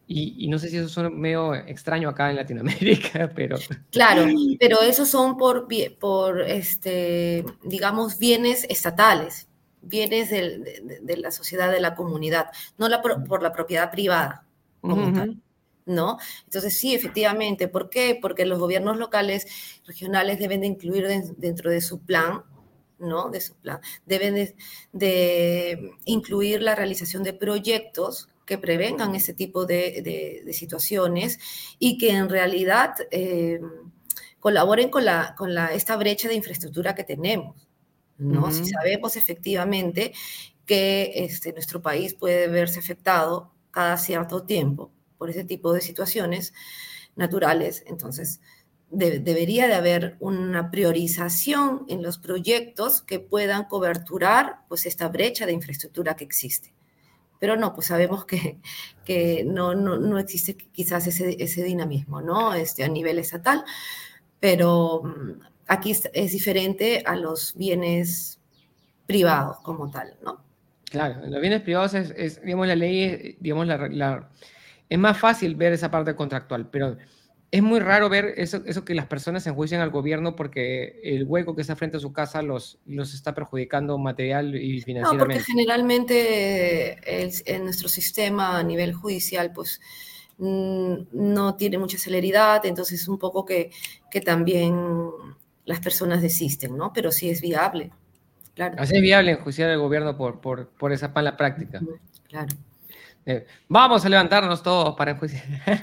Y, 0.09 0.47
no 0.49 0.59
sé 0.59 0.69
si 0.69 0.77
eso 0.77 1.05
es 1.05 1.13
medio 1.13 1.53
extraño 1.55 2.09
acá 2.09 2.31
en 2.31 2.37
Latinoamérica, 2.37 3.29
pero... 3.35 3.57
Claro, 3.91 4.25
pero 4.61 4.81
esos 4.83 5.09
son 5.09 5.37
por, 5.37 5.67
por 5.99 6.43
este, 6.43 7.45
digamos, 7.65 8.17
bienes 8.17 8.65
estatales, 8.69 9.49
bienes 9.83 10.31
de, 10.31 11.01
de, 11.03 11.17
la 11.17 11.33
sociedad, 11.33 11.73
de 11.73 11.81
la 11.81 11.97
comunidad, 11.97 12.47
no 12.79 12.89
la, 12.89 13.03
por 13.03 13.43
la 13.43 13.53
propiedad 13.53 13.91
privada 13.91 14.45
como 14.81 15.13
tal. 15.13 15.41
¿No? 15.87 16.19
Entonces, 16.45 16.77
sí, 16.77 16.97
efectivamente. 16.97 17.69
¿Por 17.69 17.91
qué? 17.91 18.19
Porque 18.21 18.45
los 18.45 18.59
gobiernos 18.59 18.97
locales, 18.97 19.47
regionales 19.87 20.41
deben 20.41 20.63
de 20.63 20.67
incluir 20.67 21.07
dentro 21.37 21.71
de 21.71 21.81
su 21.81 22.01
plan 22.01 22.43
¿no? 22.99 23.29
De 23.29 23.41
su 23.41 23.55
plan. 23.55 23.81
Deben 24.07 24.35
de, 24.35 24.57
de, 24.93 25.93
incluir 26.07 26.63
la 26.63 26.75
realización 26.75 27.23
de 27.23 27.35
proyectos 27.35 28.31
que 28.47 28.59
prevengan 28.59 29.15
ese 29.15 29.35
tipo 29.35 29.67
de, 29.67 30.45
situaciones 30.53 31.39
y 31.79 31.99
que 31.99 32.11
en 32.11 32.29
realidad 32.29 32.95
eh, 33.11 33.61
colaboren 34.39 34.89
con, 34.89 35.05
la, 35.05 35.35
con 35.37 35.55
la, 35.55 35.75
esta 35.75 35.97
brecha 35.97 36.29
de 36.29 36.35
infraestructura 36.35 36.95
que 36.95 37.05
tenemos. 37.05 37.69
¿no? 38.19 38.51
Si 38.51 38.65
sabemos 38.65 39.17
efectivamente 39.17 40.13
que 40.65 41.13
este, 41.17 41.53
nuestro 41.53 41.83
país 41.83 42.15
puede 42.15 42.49
verse 42.49 42.79
afectado 42.79 43.53
cada 43.71 43.99
cierto 43.99 44.45
tiempo 44.45 44.91
por 45.19 45.29
ese 45.29 45.45
tipo 45.45 45.73
de 45.73 45.81
situaciones 45.81 46.55
naturales, 47.17 47.83
entonces 47.87 48.41
debería 48.89 49.67
de 49.67 49.75
haber 49.75 50.17
una 50.21 50.71
priorización 50.71 51.85
en 51.89 52.03
los 52.03 52.19
proyectos 52.19 53.03
que 53.03 53.19
puedan 53.19 53.65
coberturar 53.65 54.61
pues, 54.69 54.87
esta 54.87 55.09
brecha 55.09 55.45
de 55.45 55.53
infraestructura 55.53 56.15
que 56.15 56.25
existe. 56.25 56.76
Pero 57.39 57.57
no, 57.57 57.75
pues 57.75 57.89
sabemos 57.89 58.25
que, 58.25 58.59
que 59.05 59.45
no, 59.45 59.75
no, 59.75 59.99
no, 59.99 60.19
existe 60.19 60.57
quizás 60.57 61.07
ese, 61.07 61.37
ese, 61.43 61.63
dinamismo, 61.63 62.21
¿no? 62.23 62.55
Este, 62.55 62.85
a 62.85 62.89
nivel 62.89 63.19
estatal, 63.19 63.65
pero 64.41 65.03
mm, 65.05 65.43
aquí 65.69 65.91
es, 65.91 66.33
diferente 66.33 67.03
a 67.07 67.17
los 67.17 67.55
bienes 67.55 68.41
privados 69.07 69.59
como 69.61 69.91
tal, 69.91 70.17
¿no? 70.23 70.45
Claro, 70.91 71.27
los 71.27 71.41
bienes 71.41 71.63
privados 71.63 71.95
es, 71.95 72.41
digamos, 72.43 72.67
la 72.67 72.77
ley, 72.77 73.37
digamos, 73.41 73.67
la, 73.67 73.89
la, 73.89 74.31
es 74.89 74.99
más 74.99 75.19
fácil 75.19 75.57
ver 75.57 75.73
esa 75.73 75.91
parte 75.91 76.15
contractual, 76.15 76.69
pero 76.71 76.97
es 77.51 77.63
muy 77.63 77.81
raro 77.81 78.09
ver 78.09 78.35
eso, 78.37 78.63
eso 78.67 78.85
que 78.85 78.95
las 78.95 79.07
personas 79.07 79.45
se 79.45 79.51
enjuician 79.51 79.81
al 79.81 79.91
gobierno 79.91 80.35
porque 80.35 81.01
el 81.05 81.25
hueco 81.25 81.55
que 81.55 81.63
está 81.63 81.77
frente 81.77 81.97
a 81.97 82.01
su 82.01 82.13
casa 82.13 82.43
los, 82.43 82.79
los 82.87 83.15
está 83.15 83.35
perjudicando 83.35 83.97
material 83.99 84.55
y 84.57 84.81
financieramente. 84.81 85.19
No, 85.19 85.41
porque 85.41 85.53
generalmente 85.53 86.99
en 87.53 87.65
nuestro 87.65 87.89
sistema 87.89 88.59
a 88.59 88.63
nivel 88.63 88.95
judicial, 88.95 89.53
pues 89.53 89.81
mm, 90.39 90.95
no 91.13 91.55
tiene 91.55 91.79
mucha 91.79 91.99
celeridad, 91.99 92.67
entonces 92.67 93.07
un 93.07 93.19
poco 93.19 93.45
que, 93.45 93.71
que 94.11 94.21
también 94.21 94.77
las 95.65 95.81
personas 95.81 96.23
desisten, 96.23 96.77
¿no? 96.77 96.93
Pero 96.93 97.13
sí 97.13 97.31
es 97.31 97.41
viable, 97.41 97.93
claro. 98.55 98.75
Así 98.79 98.97
es 98.97 99.03
viable 99.03 99.33
enjuiciar 99.33 99.71
al 99.71 99.79
gobierno 99.79 100.17
por, 100.17 100.41
por, 100.41 100.69
por 100.69 100.93
esa 100.93 101.09
mala 101.09 101.37
práctica. 101.37 101.81
Claro. 102.29 102.49
Eh, 103.27 103.45
vamos 103.69 104.05
a 104.05 104.09
levantarnos 104.09 104.63
todos 104.63 104.95
para 104.97 105.11
enjuiciar. 105.11 105.45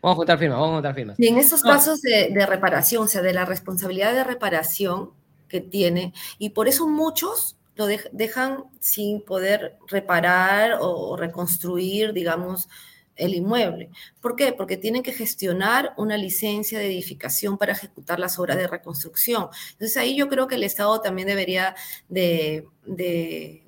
vamos 0.00 0.14
a 0.14 0.16
juntar 0.16 0.38
firmas, 0.38 0.58
vamos 0.58 0.72
a 0.72 0.74
juntar 0.76 0.94
firmas. 0.94 1.20
Y 1.20 1.28
en 1.28 1.38
esos 1.38 1.62
casos 1.62 2.00
de, 2.00 2.30
de, 2.30 2.46
reparación, 2.46 3.04
o 3.04 3.06
sea, 3.06 3.20
de 3.20 3.34
la 3.34 3.44
responsabilidad 3.44 4.14
de 4.14 4.24
reparación 4.24 5.10
que 5.46 5.60
tiene, 5.60 6.14
y 6.38 6.50
por 6.50 6.68
eso 6.68 6.88
muchos 6.88 7.56
lo 7.80 7.86
dejan 8.12 8.64
sin 8.78 9.22
poder 9.22 9.78
reparar 9.88 10.78
o, 10.80 11.16
reconstruir, 11.16 12.12
digamos, 12.12 12.68
el 13.16 13.34
inmueble. 13.34 13.90
¿Por 14.20 14.36
qué? 14.36 14.52
Porque 14.52 14.76
tienen 14.76 15.02
que 15.02 15.12
gestionar 15.12 15.94
una 15.96 16.16
licencia 16.16 16.78
de 16.78 16.86
edificación 16.86 17.56
para 17.56 17.72
ejecutar 17.72 18.18
las 18.18 18.38
obras 18.38 18.56
de 18.56 18.66
reconstrucción. 18.66 19.48
Entonces 19.72 19.96
ahí 19.96 20.16
yo 20.16 20.28
creo 20.28 20.46
que 20.46 20.56
el 20.56 20.62
Estado 20.62 21.00
también 21.00 21.28
debería 21.28 21.74
de, 22.08 22.66
de, 22.84 23.62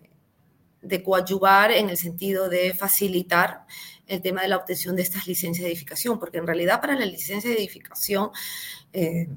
de 0.82 1.02
coadyuvar 1.02 1.72
en 1.72 1.88
el 1.90 1.96
sentido 1.96 2.48
de 2.48 2.74
facilitar 2.74 3.64
el 4.06 4.20
tema 4.20 4.42
de 4.42 4.48
la 4.48 4.56
obtención 4.56 4.96
de 4.96 5.02
estas 5.02 5.26
licencias 5.26 5.64
de 5.64 5.70
edificación, 5.70 6.18
porque 6.18 6.38
en 6.38 6.46
realidad 6.46 6.80
para 6.80 6.94
la 6.94 7.06
licencia 7.06 7.50
de 7.50 7.56
edificación... 7.56 8.30
Eh, 8.92 9.28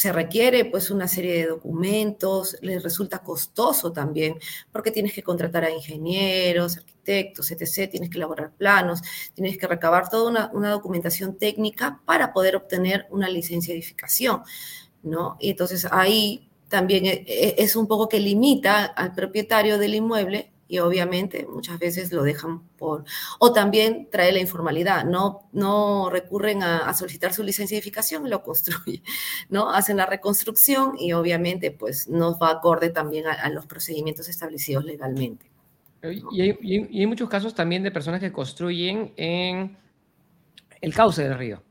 se 0.00 0.14
requiere 0.14 0.64
pues 0.64 0.90
una 0.90 1.06
serie 1.06 1.34
de 1.34 1.46
documentos, 1.48 2.56
les 2.62 2.82
resulta 2.82 3.18
costoso 3.18 3.92
también, 3.92 4.38
porque 4.72 4.90
tienes 4.90 5.12
que 5.12 5.22
contratar 5.22 5.62
a 5.62 5.70
ingenieros, 5.70 6.78
arquitectos, 6.78 7.50
etc., 7.50 7.90
tienes 7.90 8.08
que 8.08 8.16
elaborar 8.16 8.50
planos, 8.56 9.02
tienes 9.34 9.58
que 9.58 9.66
recabar 9.66 10.08
toda 10.08 10.48
una, 10.52 10.70
documentación 10.70 11.36
técnica 11.36 12.00
para 12.06 12.32
poder 12.32 12.56
obtener 12.56 13.08
una 13.10 13.28
licencia 13.28 13.74
de 13.74 13.78
edificación, 13.78 14.42
¿no? 15.02 15.36
Y 15.38 15.50
entonces 15.50 15.86
ahí 15.90 16.48
también 16.70 17.04
e, 17.04 17.24
e, 17.26 17.56
es 17.58 17.76
un 17.76 17.86
poco 17.86 18.08
que 18.08 18.20
limita 18.20 18.86
al 18.86 19.12
propietario 19.12 19.76
del 19.76 19.96
inmueble 19.96 20.50
y 20.70 20.78
obviamente 20.78 21.48
muchas 21.52 21.80
veces 21.80 22.12
lo 22.12 22.22
dejan 22.22 22.60
por... 22.78 23.04
O 23.40 23.52
también 23.52 24.08
trae 24.08 24.30
la 24.30 24.38
informalidad, 24.38 25.04
no, 25.04 25.48
no 25.50 26.08
recurren 26.10 26.62
a, 26.62 26.94
solicitar 26.94 27.34
su 27.34 27.42
licencia 27.42 27.74
de 27.74 27.80
edificación 27.80 28.30
lo 28.30 28.42
construyen, 28.44 29.02
¿no? 29.48 29.70
Hacen 29.70 29.96
la 29.96 30.06
reconstrucción 30.06 30.94
y 30.96 31.12
obviamente 31.12 31.72
pues 31.72 32.08
no 32.08 32.38
va 32.38 32.50
acorde 32.50 32.90
también 32.90 33.26
a, 33.26 33.48
los 33.50 33.66
procedimientos 33.66 34.28
establecidos 34.28 34.84
legalmente. 34.84 35.50
Y 36.30 36.40
hay, 36.40 36.56
y 36.62 37.00
hay 37.00 37.06
muchos 37.06 37.28
casos 37.28 37.52
también 37.52 37.82
de 37.82 37.90
personas 37.90 38.20
que 38.20 38.30
construyen 38.30 39.12
en 39.16 39.76
el 40.80 40.94
cauce 40.94 41.24
del 41.24 41.36
río. 41.36 41.64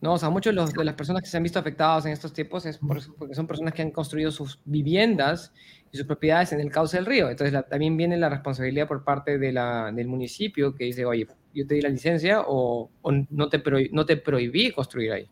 ¿no? 0.00 0.14
O 0.14 0.18
sea, 0.18 0.30
muchos 0.30 0.54
de, 0.54 0.84
las 0.84 0.94
personas 0.94 1.22
que 1.22 1.28
se 1.28 1.36
han 1.36 1.42
visto 1.42 1.58
afectadas 1.58 2.06
en 2.06 2.12
estos 2.12 2.32
tiempos 2.32 2.66
es 2.66 2.78
porque 2.78 3.34
son 3.34 3.46
personas 3.46 3.74
que 3.74 3.82
han 3.82 3.90
construido 3.90 4.30
sus 4.30 4.60
viviendas 4.64 5.52
y 5.90 5.96
sus 5.96 6.06
propiedades 6.06 6.52
en 6.52 6.60
el 6.60 6.70
cauce 6.70 6.96
del 6.96 7.06
río. 7.06 7.30
Entonces 7.30 7.58
también 7.68 7.96
viene 7.96 8.16
la 8.16 8.28
responsabilidad 8.28 8.86
por 8.86 9.04
parte 9.04 9.38
de 9.38 9.52
la, 9.52 9.90
del 9.92 10.08
municipio 10.08 10.74
que 10.74 10.84
dice, 10.84 11.04
oye, 11.04 11.26
yo 11.54 11.66
te 11.66 11.74
di 11.74 11.80
la 11.80 11.88
licencia 11.88 12.42
o, 12.46 12.90
no, 13.30 13.48
te 13.48 13.62
no 13.92 14.06
te 14.06 14.16
prohibí 14.16 14.72
construir 14.72 15.12
ahí. 15.12 15.28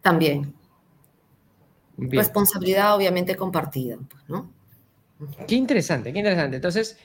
También. 0.00 0.54
Responsabilidad 1.96 2.96
obviamente 2.96 3.36
compartida, 3.36 3.98
pues, 4.08 4.28
¿no? 4.28 4.50
Qué 5.46 5.54
interesante, 5.54 6.12
qué 6.12 6.18
interesante. 6.18 6.56
Entonces, 6.56 6.98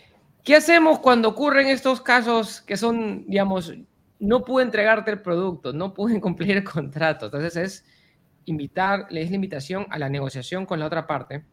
¿qué 0.43 0.55
hacemos 0.55 0.99
cuando 0.99 1.29
ocurren 1.29 1.67
estos 1.67 2.01
casos 2.01 2.61
que 2.61 2.75
son, 2.75 3.25
digamos, 3.27 3.73
no 4.19 4.43
pude 4.43 4.63
entregarte 4.63 5.11
el 5.11 5.21
producto, 5.21 5.73
no 5.73 5.93
pude 5.93 6.19
cumplir 6.21 6.57
el 6.57 6.63
contrato. 6.63 7.25
Entonces 7.25 7.55
es 7.55 7.85
invitar, 8.45 9.07
le 9.09 9.21
es 9.21 9.29
la 9.29 9.35
invitación 9.35 9.85
a 9.89 9.99
la 9.99 10.09
negociación 10.09 10.65
con 10.65 10.79
la 10.79 10.85
otra 10.85 11.05
parte. 11.07 11.45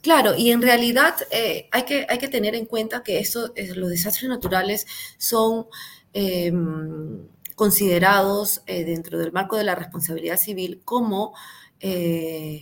Claro, 0.00 0.34
y 0.36 0.50
en 0.50 0.62
realidad 0.62 1.14
eh, 1.30 1.68
hay, 1.70 1.84
que, 1.84 2.06
hay 2.08 2.18
que 2.18 2.28
tener 2.28 2.54
en 2.54 2.66
cuenta 2.66 3.02
que 3.02 3.20
eso, 3.20 3.52
los 3.76 3.90
desastres 3.90 4.28
naturales 4.28 4.86
son 5.18 5.66
em, 6.12 7.28
considerados 7.54 8.62
eh, 8.66 8.84
dentro 8.84 9.18
del 9.18 9.32
marco 9.32 9.56
de 9.56 9.64
la 9.64 9.74
responsabilidad 9.74 10.36
civil 10.36 10.82
como 10.84 11.34
eh, 11.80 12.60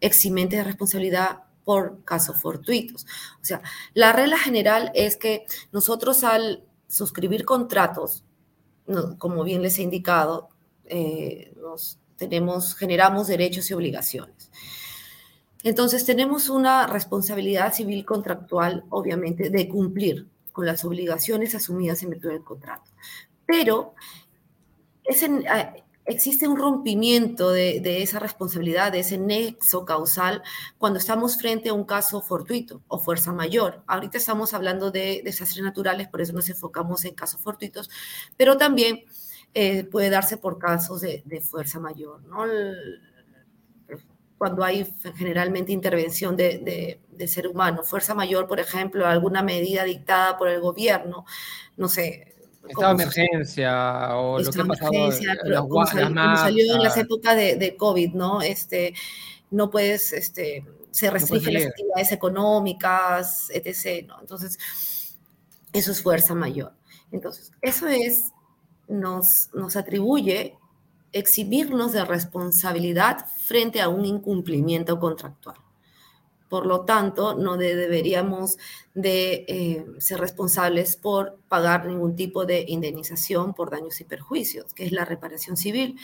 eximentes 0.00 0.58
de 0.58 0.64
responsabilidad 0.64 1.44
por 1.64 2.04
casos 2.04 2.40
fortuitos. 2.40 3.06
O 3.42 3.44
sea, 3.44 3.60
la 3.94 4.12
regla 4.12 4.38
general 4.38 4.92
es 4.94 5.16
que 5.16 5.46
nosotros 5.72 6.22
al 6.22 6.64
suscribir 6.88 7.44
contratos 7.44 8.22
como 9.18 9.42
bien 9.44 9.62
les 9.62 9.78
he 9.78 9.82
indicado, 9.82 10.48
eh, 10.84 11.52
nos 11.60 11.98
tenemos, 12.16 12.74
generamos 12.76 13.26
derechos 13.26 13.70
y 13.70 13.74
obligaciones. 13.74 14.50
Entonces 15.66 16.04
tenemos 16.04 16.48
una 16.48 16.86
responsabilidad 16.86 17.74
civil 17.74 18.04
contractual, 18.04 18.84
obviamente, 18.88 19.50
de 19.50 19.68
cumplir 19.68 20.28
con 20.52 20.64
las 20.64 20.84
obligaciones 20.84 21.56
asumidas 21.56 22.04
en 22.04 22.10
virtud 22.10 22.28
del 22.28 22.44
contrato. 22.44 22.88
Pero 23.46 23.94
ah, 25.50 25.74
existe 26.04 26.46
un 26.46 26.56
rompimiento 26.56 27.50
de, 27.50 28.00
esa 28.00 28.20
responsabilidad, 28.20 28.92
de 28.92 29.00
ese 29.00 29.18
nexo 29.18 29.84
causal, 29.84 30.40
cuando 30.78 31.00
estamos 31.00 31.36
frente 31.36 31.70
a 31.70 31.72
un 31.72 31.82
caso 31.82 32.20
fortuito 32.20 32.80
o 32.86 33.00
fuerza 33.00 33.32
mayor. 33.32 33.82
Ahorita 33.88 34.18
estamos 34.18 34.54
hablando 34.54 34.92
de 34.92 35.20
desastres 35.24 35.64
naturales, 35.64 36.06
por 36.06 36.20
eso 36.20 36.32
nos 36.32 36.48
enfocamos 36.48 37.04
en 37.04 37.16
casos 37.16 37.40
fortuitos, 37.40 37.90
pero 38.36 38.56
también 38.56 39.04
eh, 39.52 39.82
puede 39.82 40.10
darse 40.10 40.36
por 40.36 40.60
casos 40.60 41.00
de, 41.00 41.40
fuerza 41.40 41.80
mayor, 41.80 42.22
¿no? 42.22 42.44
Cuando 44.38 44.64
hay 44.64 44.86
generalmente 45.16 45.72
intervención 45.72 46.36
de, 46.36 46.98
de, 47.10 47.28
ser 47.28 47.48
humano. 47.48 47.82
Fuerza 47.82 48.14
mayor, 48.14 48.46
por 48.46 48.60
ejemplo, 48.60 49.06
alguna 49.06 49.42
medida 49.42 49.84
dictada 49.84 50.36
por 50.36 50.48
el 50.48 50.60
gobierno, 50.60 51.24
no 51.76 51.88
sé, 51.88 52.34
Estado 52.68 52.96
de 52.96 53.02
emergencia 53.04 54.16
o 54.16 54.40
lo 54.40 54.50
que 54.50 54.60
ha 54.60 54.64
pasado 54.64 54.90
como, 55.68 55.86
salió 55.86 56.74
en 56.74 56.82
las 56.82 56.96
épocas 56.96 57.36
de, 57.36 57.54
de, 57.54 57.76
COVID, 57.76 58.14
¿no? 58.14 58.42
Este, 58.42 58.92
no 59.52 59.70
puedes, 59.70 60.12
este, 60.12 60.66
se 60.90 61.10
restringen 61.10 61.54
las 61.54 61.66
actividades 61.66 62.12
económicas, 62.12 63.50
etc. 63.50 64.06
¿no? 64.08 64.20
Entonces, 64.20 64.58
eso 65.72 65.92
es 65.92 66.02
fuerza 66.02 66.34
mayor. 66.34 66.72
Entonces, 67.12 67.52
eso 67.60 67.86
es, 67.86 68.32
nos, 68.88 69.50
nos 69.54 69.76
atribuye 69.76 70.56
exhibirnos 71.12 71.92
de 71.92 72.04
responsabilidad 72.04 73.26
frente 73.46 73.80
a 73.80 73.88
un 73.88 74.04
incumplimiento 74.04 74.98
contractual. 74.98 75.56
Por 76.48 76.64
lo 76.66 76.82
tanto, 76.82 77.34
no 77.34 77.56
deberíamos 77.56 78.56
de 78.94 79.44
eh, 79.48 79.86
ser 79.98 80.20
responsables 80.20 80.96
por 80.96 81.38
pagar 81.48 81.86
ningún 81.86 82.14
tipo 82.14 82.46
de 82.46 82.64
indemnización 82.68 83.52
por 83.52 83.70
daños 83.70 84.00
y 84.00 84.04
perjuicios, 84.04 84.72
que 84.72 84.84
es 84.84 84.92
la 84.92 85.04
reparación 85.04 85.56
civil. 85.56 85.98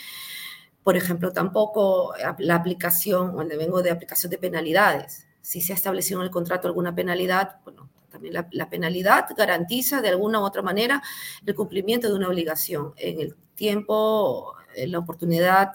Por 0.82 0.96
ejemplo, 0.96 1.32
tampoco 1.32 2.12
la 2.38 2.56
aplicación, 2.56 3.36
o 3.36 3.42
el 3.42 3.48
devengo 3.48 3.82
de 3.82 3.92
aplicación 3.92 4.30
de 4.30 4.38
penalidades. 4.38 5.28
Si 5.42 5.60
se 5.60 5.72
ha 5.72 5.76
establecido 5.76 6.20
en 6.20 6.24
el 6.24 6.32
contrato 6.32 6.66
alguna 6.66 6.92
penalidad, 6.92 7.60
bueno, 7.64 7.88
también 8.10 8.34
la, 8.34 8.48
la, 8.50 8.68
penalidad 8.68 9.26
garantiza 9.36 10.02
de 10.02 10.08
alguna 10.08 10.40
u 10.40 10.42
otra 10.42 10.60
manera 10.60 11.02
el 11.46 11.54
cumplimiento 11.54 12.08
de 12.08 12.14
una 12.14 12.28
obligación 12.28 12.92
en 12.96 13.20
el 13.20 13.36
tiempo, 13.54 14.54
la 14.76 14.98
oportunidad 14.98 15.72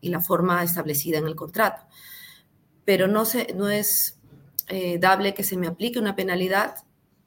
y 0.00 0.08
la 0.08 0.20
forma 0.20 0.62
establecida 0.62 1.18
en 1.18 1.26
el 1.26 1.36
contrato 1.36 1.82
pero 2.90 3.06
no, 3.06 3.24
se, 3.24 3.54
no 3.54 3.68
es 3.68 4.18
eh, 4.66 4.98
dable 4.98 5.32
que 5.32 5.44
se 5.44 5.56
me 5.56 5.68
aplique 5.68 6.00
una 6.00 6.16
penalidad 6.16 6.74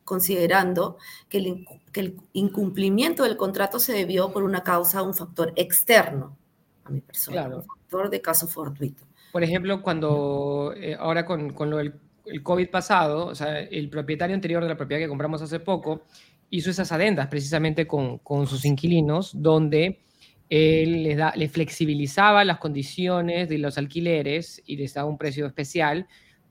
considerando 0.04 0.98
que 1.30 1.38
el, 1.38 1.66
que 1.94 2.02
el, 2.02 2.18
incumplimiento 2.34 3.24
del 3.24 3.38
contrato 3.38 3.80
se 3.80 3.94
debió 3.94 4.34
por 4.34 4.44
una 4.44 4.62
causa, 4.62 5.02
un 5.02 5.14
factor 5.14 5.54
externo 5.56 6.36
a 6.84 6.90
mi 6.90 7.00
persona, 7.00 7.48
un 7.48 7.64
factor 7.64 8.10
de 8.10 8.22
caso 8.22 8.46
fortuito. 8.46 9.06
Por 9.32 9.42
ejemplo, 9.42 9.82
cuando 9.82 10.74
eh, 10.76 10.98
ahora 11.00 11.26
con, 11.26 11.54
con 11.54 11.70
lo 11.70 11.78
del 11.78 11.94
el 12.26 12.44
COVID 12.44 12.70
pasado, 12.70 13.28
o 13.28 13.36
sea, 13.36 13.62
el 13.62 13.90
propietario 13.90 14.34
anterior 14.36 14.64
de 14.64 14.68
la 14.68 14.76
propiedad 14.76 15.02
que 15.02 15.08
compramos 15.08 15.42
hace 15.42 15.62
poco 15.62 16.02
hizo 16.50 16.70
esas 16.70 16.92
adendas 16.92 17.28
precisamente 17.28 17.88
con, 17.88 18.18
con 18.18 18.48
sus 18.48 18.66
inquilinos, 18.66 19.32
donde 19.34 20.02
él 20.50 21.04
les, 21.04 21.18
da, 21.18 21.34
flexibilizaba 21.50 22.44
las 22.44 22.60
condiciones 22.60 23.50
de 23.50 23.58
los 23.58 23.78
alquileres 23.78 24.62
y 24.66 24.78
les 24.78 24.94
daba 24.94 25.10
un 25.10 25.18
precio 25.18 25.46
especial 25.46 26.08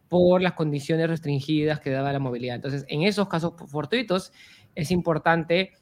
por 0.09 0.43
las 0.43 0.53
condiciones 0.53 1.09
restringidas 1.09 1.81
que 1.81 1.91
daba 1.91 2.13
la 2.13 2.19
movilidad. 2.19 2.57
Entonces, 2.57 2.85
en 2.89 3.03
esos 3.03 3.29
casos 3.29 3.55
fortuitos 3.69 4.33
es 4.75 4.91
importante, 4.91 5.73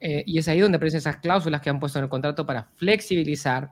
eh, 0.00 0.22
y 0.26 0.38
es 0.38 0.48
ahí 0.48 0.60
donde 0.60 0.76
aparecen 0.76 0.98
esas 0.98 1.16
cláusulas 1.16 1.60
que 1.60 1.70
han 1.70 1.80
puesto 1.80 1.98
en 1.98 2.04
el 2.04 2.10
contrato 2.10 2.44
para 2.44 2.68
flexibilizar 2.76 3.70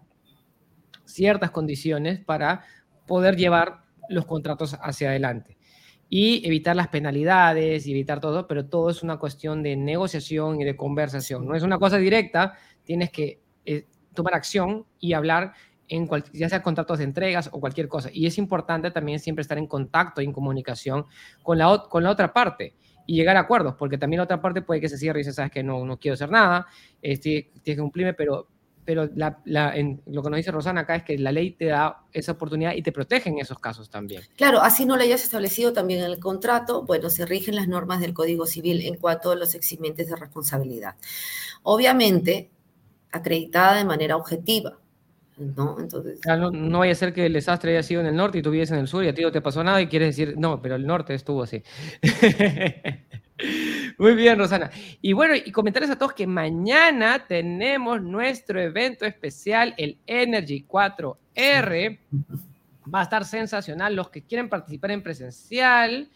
ciertas 1.04 1.50
condiciones 1.50 2.20
para 2.20 2.64
poder 3.06 3.36
llevar 3.36 3.82
los 4.08 4.24
contratos 4.24 4.78
hacia 4.80 5.10
adelante 5.10 5.58
y 6.08 6.46
evitar 6.46 6.76
las 6.76 6.88
penalidades 6.88 7.86
y 7.86 7.90
evitar 7.90 8.20
todo, 8.20 8.46
pero 8.46 8.66
todo 8.66 8.90
es 8.90 9.02
una 9.02 9.18
cuestión 9.18 9.62
de 9.62 9.76
negociación 9.76 10.60
y 10.60 10.64
de 10.64 10.76
conversación. 10.76 11.46
No 11.46 11.54
es 11.54 11.62
una 11.62 11.78
cosa 11.78 11.98
directa, 11.98 12.54
tienes 12.84 13.10
que 13.10 13.41
tomar 14.14 14.34
acción 14.34 14.86
y 14.98 15.12
hablar 15.12 15.52
en 15.88 16.08
ya 16.32 16.48
sea 16.48 16.62
contratos 16.62 16.98
de 16.98 17.04
entregas 17.04 17.50
o 17.52 17.60
cualquier 17.60 17.88
cosa. 17.88 18.08
Y 18.12 18.26
es 18.26 18.38
importante 18.38 18.90
también 18.90 19.20
siempre 19.20 19.42
estar 19.42 19.58
en 19.58 19.66
contacto 19.66 20.22
y 20.22 20.24
en 20.24 20.32
comunicación 20.32 21.06
con 21.42 21.58
la, 21.58 21.84
con 21.88 22.02
la 22.02 22.10
otra 22.10 22.32
parte 22.32 22.74
y 23.06 23.16
llegar 23.16 23.36
a 23.36 23.40
acuerdos, 23.40 23.74
porque 23.78 23.98
también 23.98 24.18
la 24.18 24.24
otra 24.24 24.40
parte 24.40 24.62
puede 24.62 24.80
que 24.80 24.88
se 24.88 24.96
cierre 24.96 25.20
y 25.20 25.22
dice, 25.22 25.32
sabes 25.32 25.50
que 25.50 25.62
no, 25.62 25.84
no 25.84 25.98
quiero 25.98 26.14
hacer 26.14 26.30
nada, 26.30 26.66
este, 27.00 27.50
tienes 27.62 27.78
que 27.78 27.82
cumplirme, 27.82 28.14
pero, 28.14 28.48
pero 28.84 29.08
la, 29.16 29.40
lo 29.44 30.22
que 30.22 30.30
nos 30.30 30.36
dice 30.36 30.50
Rosana 30.50 30.82
acá 30.82 30.96
es 30.96 31.02
que 31.02 31.18
la 31.18 31.32
ley 31.32 31.50
te 31.50 31.66
da 31.66 32.04
esa 32.12 32.32
oportunidad 32.32 32.74
y 32.74 32.82
te 32.82 32.92
protege 32.92 33.28
en 33.28 33.38
esos 33.38 33.58
casos 33.58 33.90
también. 33.90 34.22
Claro, 34.36 34.62
así 34.62 34.86
no 34.86 34.96
lo 34.96 35.02
hayas 35.02 35.24
establecido 35.24 35.72
también 35.72 36.00
en 36.00 36.06
el 36.06 36.20
contrato, 36.20 36.84
bueno, 36.84 37.10
se 37.10 37.26
rigen 37.26 37.56
las 37.56 37.68
normas 37.68 38.00
del 38.00 38.14
Código 38.14 38.46
Civil 38.46 38.86
en 38.86 38.96
cuanto 38.96 39.32
a 39.32 39.36
los 39.36 39.54
eximentes 39.54 40.08
de 40.08 40.16
responsabilidad. 40.16 40.94
Obviamente, 41.64 42.50
acreditada 43.12 43.76
de 43.76 43.84
manera 43.84 44.16
objetiva, 44.16 44.78
¿no? 45.36 45.78
Entonces... 45.78 46.20
no, 46.26 46.78
vaya 46.78 46.92
a 46.92 46.96
ser 46.96 47.12
que 47.12 47.26
el 47.26 47.32
desastre 47.32 47.72
haya 47.72 47.82
sido 47.82 48.00
en 48.00 48.08
el 48.08 48.16
norte 48.16 48.38
y 48.38 48.42
tú 48.42 48.50
vives 48.50 48.70
en 48.70 48.78
el 48.78 48.88
sur 48.88 49.04
y 49.04 49.08
a 49.08 49.14
ti 49.14 49.22
no 49.22 49.30
te 49.30 49.40
pasó 49.40 49.62
nada 49.62 49.80
y 49.80 49.86
quieres 49.86 50.16
decir, 50.16 50.34
no, 50.36 50.60
pero 50.60 50.74
el 50.74 50.86
norte 50.86 51.14
estuvo 51.14 51.42
así. 51.42 51.62
Muy 53.98 54.14
bien, 54.14 54.38
Rosana. 54.38 54.70
Y 55.00 55.12
bueno, 55.12 55.34
y 55.34 55.50
comentarles 55.50 55.90
a 55.90 55.98
todos 55.98 56.12
que 56.12 56.26
mañana 56.26 57.26
tenemos 57.26 58.02
nuestro 58.02 58.60
evento 58.60 59.04
especial, 59.04 59.74
el 59.76 59.98
Energy 60.06 60.64
4R. 60.68 61.98
Va 62.92 63.00
a 63.00 63.02
estar 63.04 63.24
sensacional. 63.24 63.94
Los 63.94 64.10
que 64.10 64.22
quieren 64.22 64.48
participar 64.48 64.90
en 64.92 65.02
presencial, 65.02 66.08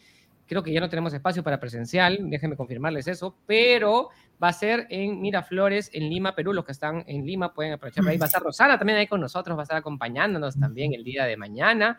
creo 0.46 0.62
que 0.62 0.72
ya 0.72 0.80
no 0.80 0.88
tenemos 0.88 1.12
espacio 1.12 1.42
para 1.42 1.61
presencial, 1.61 2.18
déjenme 2.30 2.56
confirmarles 2.56 3.09
eso, 3.09 3.37
pero 3.46 4.11
va 4.42 4.49
a 4.49 4.53
ser 4.53 4.87
en 4.90 5.20
Miraflores, 5.20 5.90
en 5.92 6.09
Lima, 6.09 6.35
Perú. 6.35 6.53
Los 6.53 6.64
que 6.64 6.72
están 6.72 7.05
en 7.07 7.25
Lima 7.25 7.53
pueden 7.55 7.72
aprovechar. 7.72 8.07
Ahí 8.07 8.18
va 8.18 8.27
a 8.27 8.29
estar 8.29 8.42
Rosana 8.42 8.79
también 8.79 8.99
ahí 8.99 9.07
con 9.07 9.20
nosotros, 9.20 9.57
va 9.57 9.62
a 9.62 9.64
estar 9.64 9.79
acompañándonos 9.79 10.59
también 10.59 10.94
el 10.94 11.05
día 11.05 11.25
de 11.25 11.37
mañana. 11.37 11.99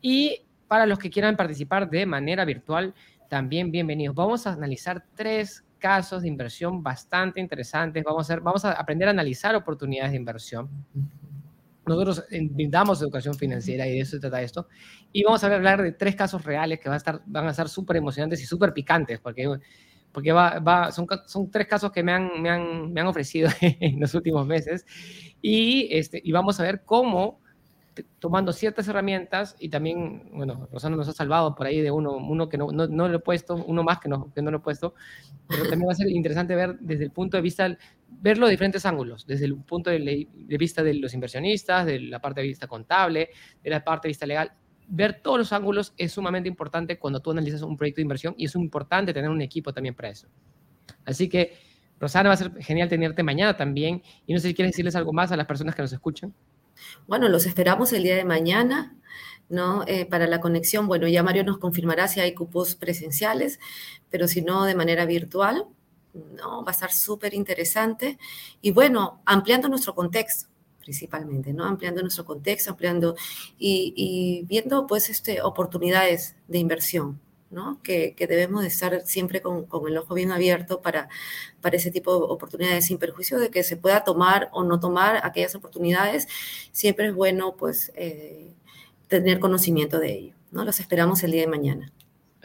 Y 0.00 0.46
para 0.68 0.86
los 0.86 0.98
que 0.98 1.10
quieran 1.10 1.36
participar 1.36 1.88
de 1.88 2.06
manera 2.06 2.44
virtual, 2.44 2.94
también 3.28 3.70
bienvenidos. 3.70 4.14
Vamos 4.14 4.46
a 4.46 4.52
analizar 4.52 5.04
tres 5.14 5.64
casos 5.78 6.22
de 6.22 6.28
inversión 6.28 6.82
bastante 6.82 7.40
interesantes. 7.40 8.02
Vamos 8.04 8.30
a, 8.30 8.34
hacer, 8.34 8.40
vamos 8.40 8.64
a 8.64 8.72
aprender 8.72 9.08
a 9.08 9.10
analizar 9.10 9.54
oportunidades 9.54 10.12
de 10.12 10.16
inversión. 10.16 10.68
Nosotros 11.86 12.24
brindamos 12.50 13.00
educación 13.00 13.34
financiera 13.34 13.86
y 13.86 13.92
de 13.92 14.00
eso 14.00 14.12
se 14.12 14.20
trata 14.20 14.42
esto. 14.42 14.68
Y 15.12 15.22
vamos 15.22 15.44
a 15.44 15.54
hablar 15.54 15.82
de 15.82 15.92
tres 15.92 16.16
casos 16.16 16.44
reales 16.44 16.80
que 16.80 16.88
van 16.88 16.94
a 16.94 16.96
estar, 16.96 17.22
van 17.26 17.46
a 17.46 17.50
estar 17.50 17.68
súper 17.68 17.96
emocionantes 17.96 18.42
y 18.42 18.46
súper 18.46 18.72
picantes, 18.72 19.20
porque 19.20 19.48
porque 20.12 20.32
va, 20.32 20.58
va, 20.60 20.92
son, 20.92 21.06
son 21.26 21.50
tres 21.50 21.66
casos 21.66 21.92
que 21.92 22.02
me 22.02 22.12
han, 22.12 22.40
me 22.40 22.50
han, 22.50 22.92
me 22.92 23.00
han 23.00 23.06
ofrecido 23.06 23.50
en 23.60 24.00
los 24.00 24.14
últimos 24.14 24.46
meses. 24.46 24.86
Y, 25.42 25.88
este, 25.90 26.20
y 26.24 26.32
vamos 26.32 26.58
a 26.58 26.62
ver 26.62 26.82
cómo 26.84 27.40
tomando 28.18 28.52
ciertas 28.52 28.88
herramientas 28.88 29.56
y 29.58 29.68
también, 29.68 30.30
bueno, 30.32 30.68
Rosana 30.72 30.96
nos 30.96 31.08
ha 31.08 31.12
salvado 31.12 31.54
por 31.54 31.66
ahí 31.66 31.80
de 31.80 31.90
uno, 31.90 32.16
uno 32.16 32.48
que 32.48 32.58
no, 32.58 32.70
no, 32.72 32.86
no 32.86 33.08
lo 33.08 33.16
he 33.16 33.20
puesto, 33.20 33.54
uno 33.54 33.82
más 33.82 34.00
que 34.00 34.08
no, 34.08 34.32
que 34.34 34.42
no 34.42 34.50
lo 34.50 34.58
he 34.58 34.60
puesto, 34.60 34.94
pero 35.48 35.62
también 35.68 35.88
va 35.88 35.92
a 35.92 35.96
ser 35.96 36.10
interesante 36.10 36.54
ver 36.54 36.78
desde 36.78 37.04
el 37.04 37.10
punto 37.10 37.36
de 37.36 37.42
vista, 37.42 37.76
verlo 38.08 38.46
de 38.46 38.52
diferentes 38.52 38.84
ángulos, 38.84 39.26
desde 39.26 39.46
el 39.46 39.56
punto 39.56 39.90
de, 39.90 40.28
de 40.30 40.58
vista 40.58 40.82
de 40.82 40.94
los 40.94 41.14
inversionistas, 41.14 41.86
de 41.86 42.00
la 42.00 42.20
parte 42.20 42.40
de 42.40 42.48
vista 42.48 42.66
contable, 42.66 43.30
de 43.62 43.70
la 43.70 43.82
parte 43.82 44.08
de 44.08 44.10
vista 44.10 44.26
legal, 44.26 44.52
ver 44.88 45.20
todos 45.22 45.38
los 45.38 45.52
ángulos 45.52 45.92
es 45.96 46.12
sumamente 46.12 46.48
importante 46.48 46.98
cuando 46.98 47.20
tú 47.20 47.30
analizas 47.30 47.62
un 47.62 47.76
proyecto 47.76 47.96
de 47.96 48.02
inversión 48.02 48.34
y 48.36 48.46
es 48.46 48.54
importante 48.54 49.12
tener 49.12 49.30
un 49.30 49.42
equipo 49.42 49.72
también 49.72 49.94
para 49.94 50.10
eso. 50.10 50.28
Así 51.04 51.28
que, 51.28 51.58
Rosana, 51.98 52.28
va 52.28 52.34
a 52.34 52.38
ser 52.38 52.52
genial 52.62 52.88
tenerte 52.88 53.22
mañana 53.22 53.56
también. 53.56 54.02
Y 54.26 54.34
no 54.34 54.40
sé 54.40 54.48
si 54.48 54.54
quieres 54.54 54.72
decirles 54.72 54.96
algo 54.96 55.12
más 55.12 55.32
a 55.32 55.36
las 55.36 55.46
personas 55.46 55.74
que 55.74 55.82
nos 55.82 55.92
escuchan. 55.92 56.34
Bueno, 57.06 57.28
los 57.28 57.46
esperamos 57.46 57.92
el 57.92 58.02
día 58.02 58.16
de 58.16 58.24
mañana, 58.24 58.96
¿no? 59.48 59.84
Eh, 59.86 60.04
para 60.04 60.26
la 60.26 60.40
conexión, 60.40 60.86
bueno, 60.86 61.08
ya 61.08 61.22
Mario 61.22 61.44
nos 61.44 61.58
confirmará 61.58 62.06
si 62.08 62.20
hay 62.20 62.34
cupos 62.34 62.74
presenciales, 62.74 63.58
pero 64.10 64.28
si 64.28 64.42
no, 64.42 64.64
de 64.64 64.74
manera 64.74 65.06
virtual, 65.06 65.66
¿no? 66.12 66.64
Va 66.64 66.70
a 66.70 66.74
estar 66.74 66.92
súper 66.92 67.34
interesante. 67.34 68.18
Y 68.60 68.72
bueno, 68.72 69.22
ampliando 69.24 69.68
nuestro 69.68 69.94
contexto 69.94 70.48
principalmente, 70.86 71.52
¿no? 71.52 71.64
Ampliando 71.64 72.00
nuestro 72.00 72.24
contexto, 72.24 72.70
ampliando 72.70 73.16
y, 73.58 74.44
viendo, 74.48 74.86
pues, 74.86 75.10
este, 75.10 75.42
oportunidades 75.42 76.36
de 76.46 76.58
inversión, 76.58 77.20
¿no? 77.50 77.80
Que, 77.82 78.14
debemos 78.16 78.62
de 78.62 78.68
estar 78.68 79.02
siempre 79.04 79.42
con, 79.42 79.66
el 79.88 79.98
ojo 79.98 80.14
bien 80.14 80.30
abierto 80.30 80.80
para, 80.80 81.08
para 81.60 81.76
ese 81.76 81.90
tipo 81.90 82.16
de 82.16 82.24
oportunidades, 82.32 82.86
sin 82.86 82.98
perjuicio 82.98 83.40
de 83.40 83.50
que 83.50 83.64
se 83.64 83.76
pueda 83.76 84.04
tomar 84.04 84.48
o 84.52 84.62
no 84.62 84.78
tomar 84.78 85.20
aquellas 85.24 85.56
oportunidades, 85.56 86.28
siempre 86.70 87.08
es 87.08 87.14
bueno, 87.14 87.56
pues, 87.56 87.90
eh, 87.96 88.54
tener 89.08 89.40
conocimiento 89.40 89.98
de 89.98 90.12
ello, 90.12 90.34
¿no? 90.52 90.64
Los 90.64 90.78
esperamos 90.78 91.24
el 91.24 91.32
día 91.32 91.40
de 91.42 91.48
mañana. 91.48 91.92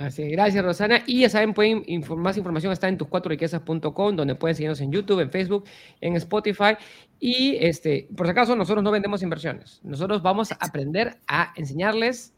Gracias 0.10 0.64
Rosana. 0.64 1.04
Y 1.06 1.22
ya 1.22 1.30
saben, 1.30 1.54
pueden 1.54 1.84
más 2.18 2.38
información 2.38 2.74
está 2.74 2.88
en 2.88 2.98
tus4riquezas.com, 2.98 4.16
donde 4.16 4.36
pueden 4.36 4.56
seguirnos 4.56 4.82
en 4.82 4.92
YouTube, 4.92 5.20
en 5.20 5.32
Facebook, 5.32 5.66
en 6.00 6.16
Spotify. 6.16 6.76
Y 7.20 7.58
este, 7.60 8.08
por 8.16 8.26
si 8.26 8.32
acaso, 8.32 8.56
nosotros 8.56 8.84
no 8.84 8.92
vendemos 8.92 9.22
inversiones. 9.22 9.80
Nosotros 9.84 10.22
vamos 10.22 10.52
a 10.52 10.58
aprender 10.60 11.18
a 11.28 11.54
enseñarles 11.56 12.34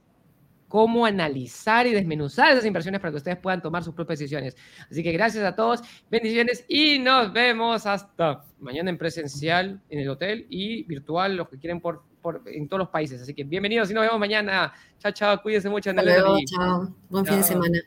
cómo 0.67 1.05
analizar 1.05 1.85
y 1.85 1.93
desmenuzar 1.93 2.51
esas 2.51 2.65
inversiones 2.65 2.99
para 2.99 3.11
que 3.11 3.17
ustedes 3.17 3.37
puedan 3.37 3.61
tomar 3.61 3.83
sus 3.83 3.93
propias 3.93 4.17
decisiones. 4.17 4.57
Así 4.89 5.03
que 5.03 5.11
gracias 5.11 5.45
a 5.45 5.55
todos, 5.55 5.81
bendiciones 6.09 6.65
y 6.67 6.97
nos 6.97 7.31
vemos 7.31 7.85
hasta 7.85 8.43
mañana 8.59 8.89
en 8.89 8.97
presencial 8.97 9.79
en 9.89 9.99
el 9.99 10.09
hotel 10.09 10.47
y 10.49 10.81
virtual, 10.85 11.35
los 11.35 11.47
que 11.47 11.59
quieren 11.59 11.79
por, 11.79 12.01
por 12.23 12.41
en 12.45 12.67
todos 12.67 12.79
los 12.79 12.89
países. 12.89 13.21
Así 13.21 13.35
que 13.35 13.43
bienvenidos 13.43 13.91
y 13.91 13.93
nos 13.93 14.03
vemos 14.03 14.19
mañana. 14.19 14.73
Chao, 14.97 15.11
chao, 15.11 15.41
cuídense 15.43 15.69
mucho. 15.69 15.91
Hasta 15.91 16.01
luego, 16.01 16.37
chao. 16.45 16.95
Buen 17.09 17.25
fin 17.25 17.37
de 17.37 17.43
semana. 17.43 17.79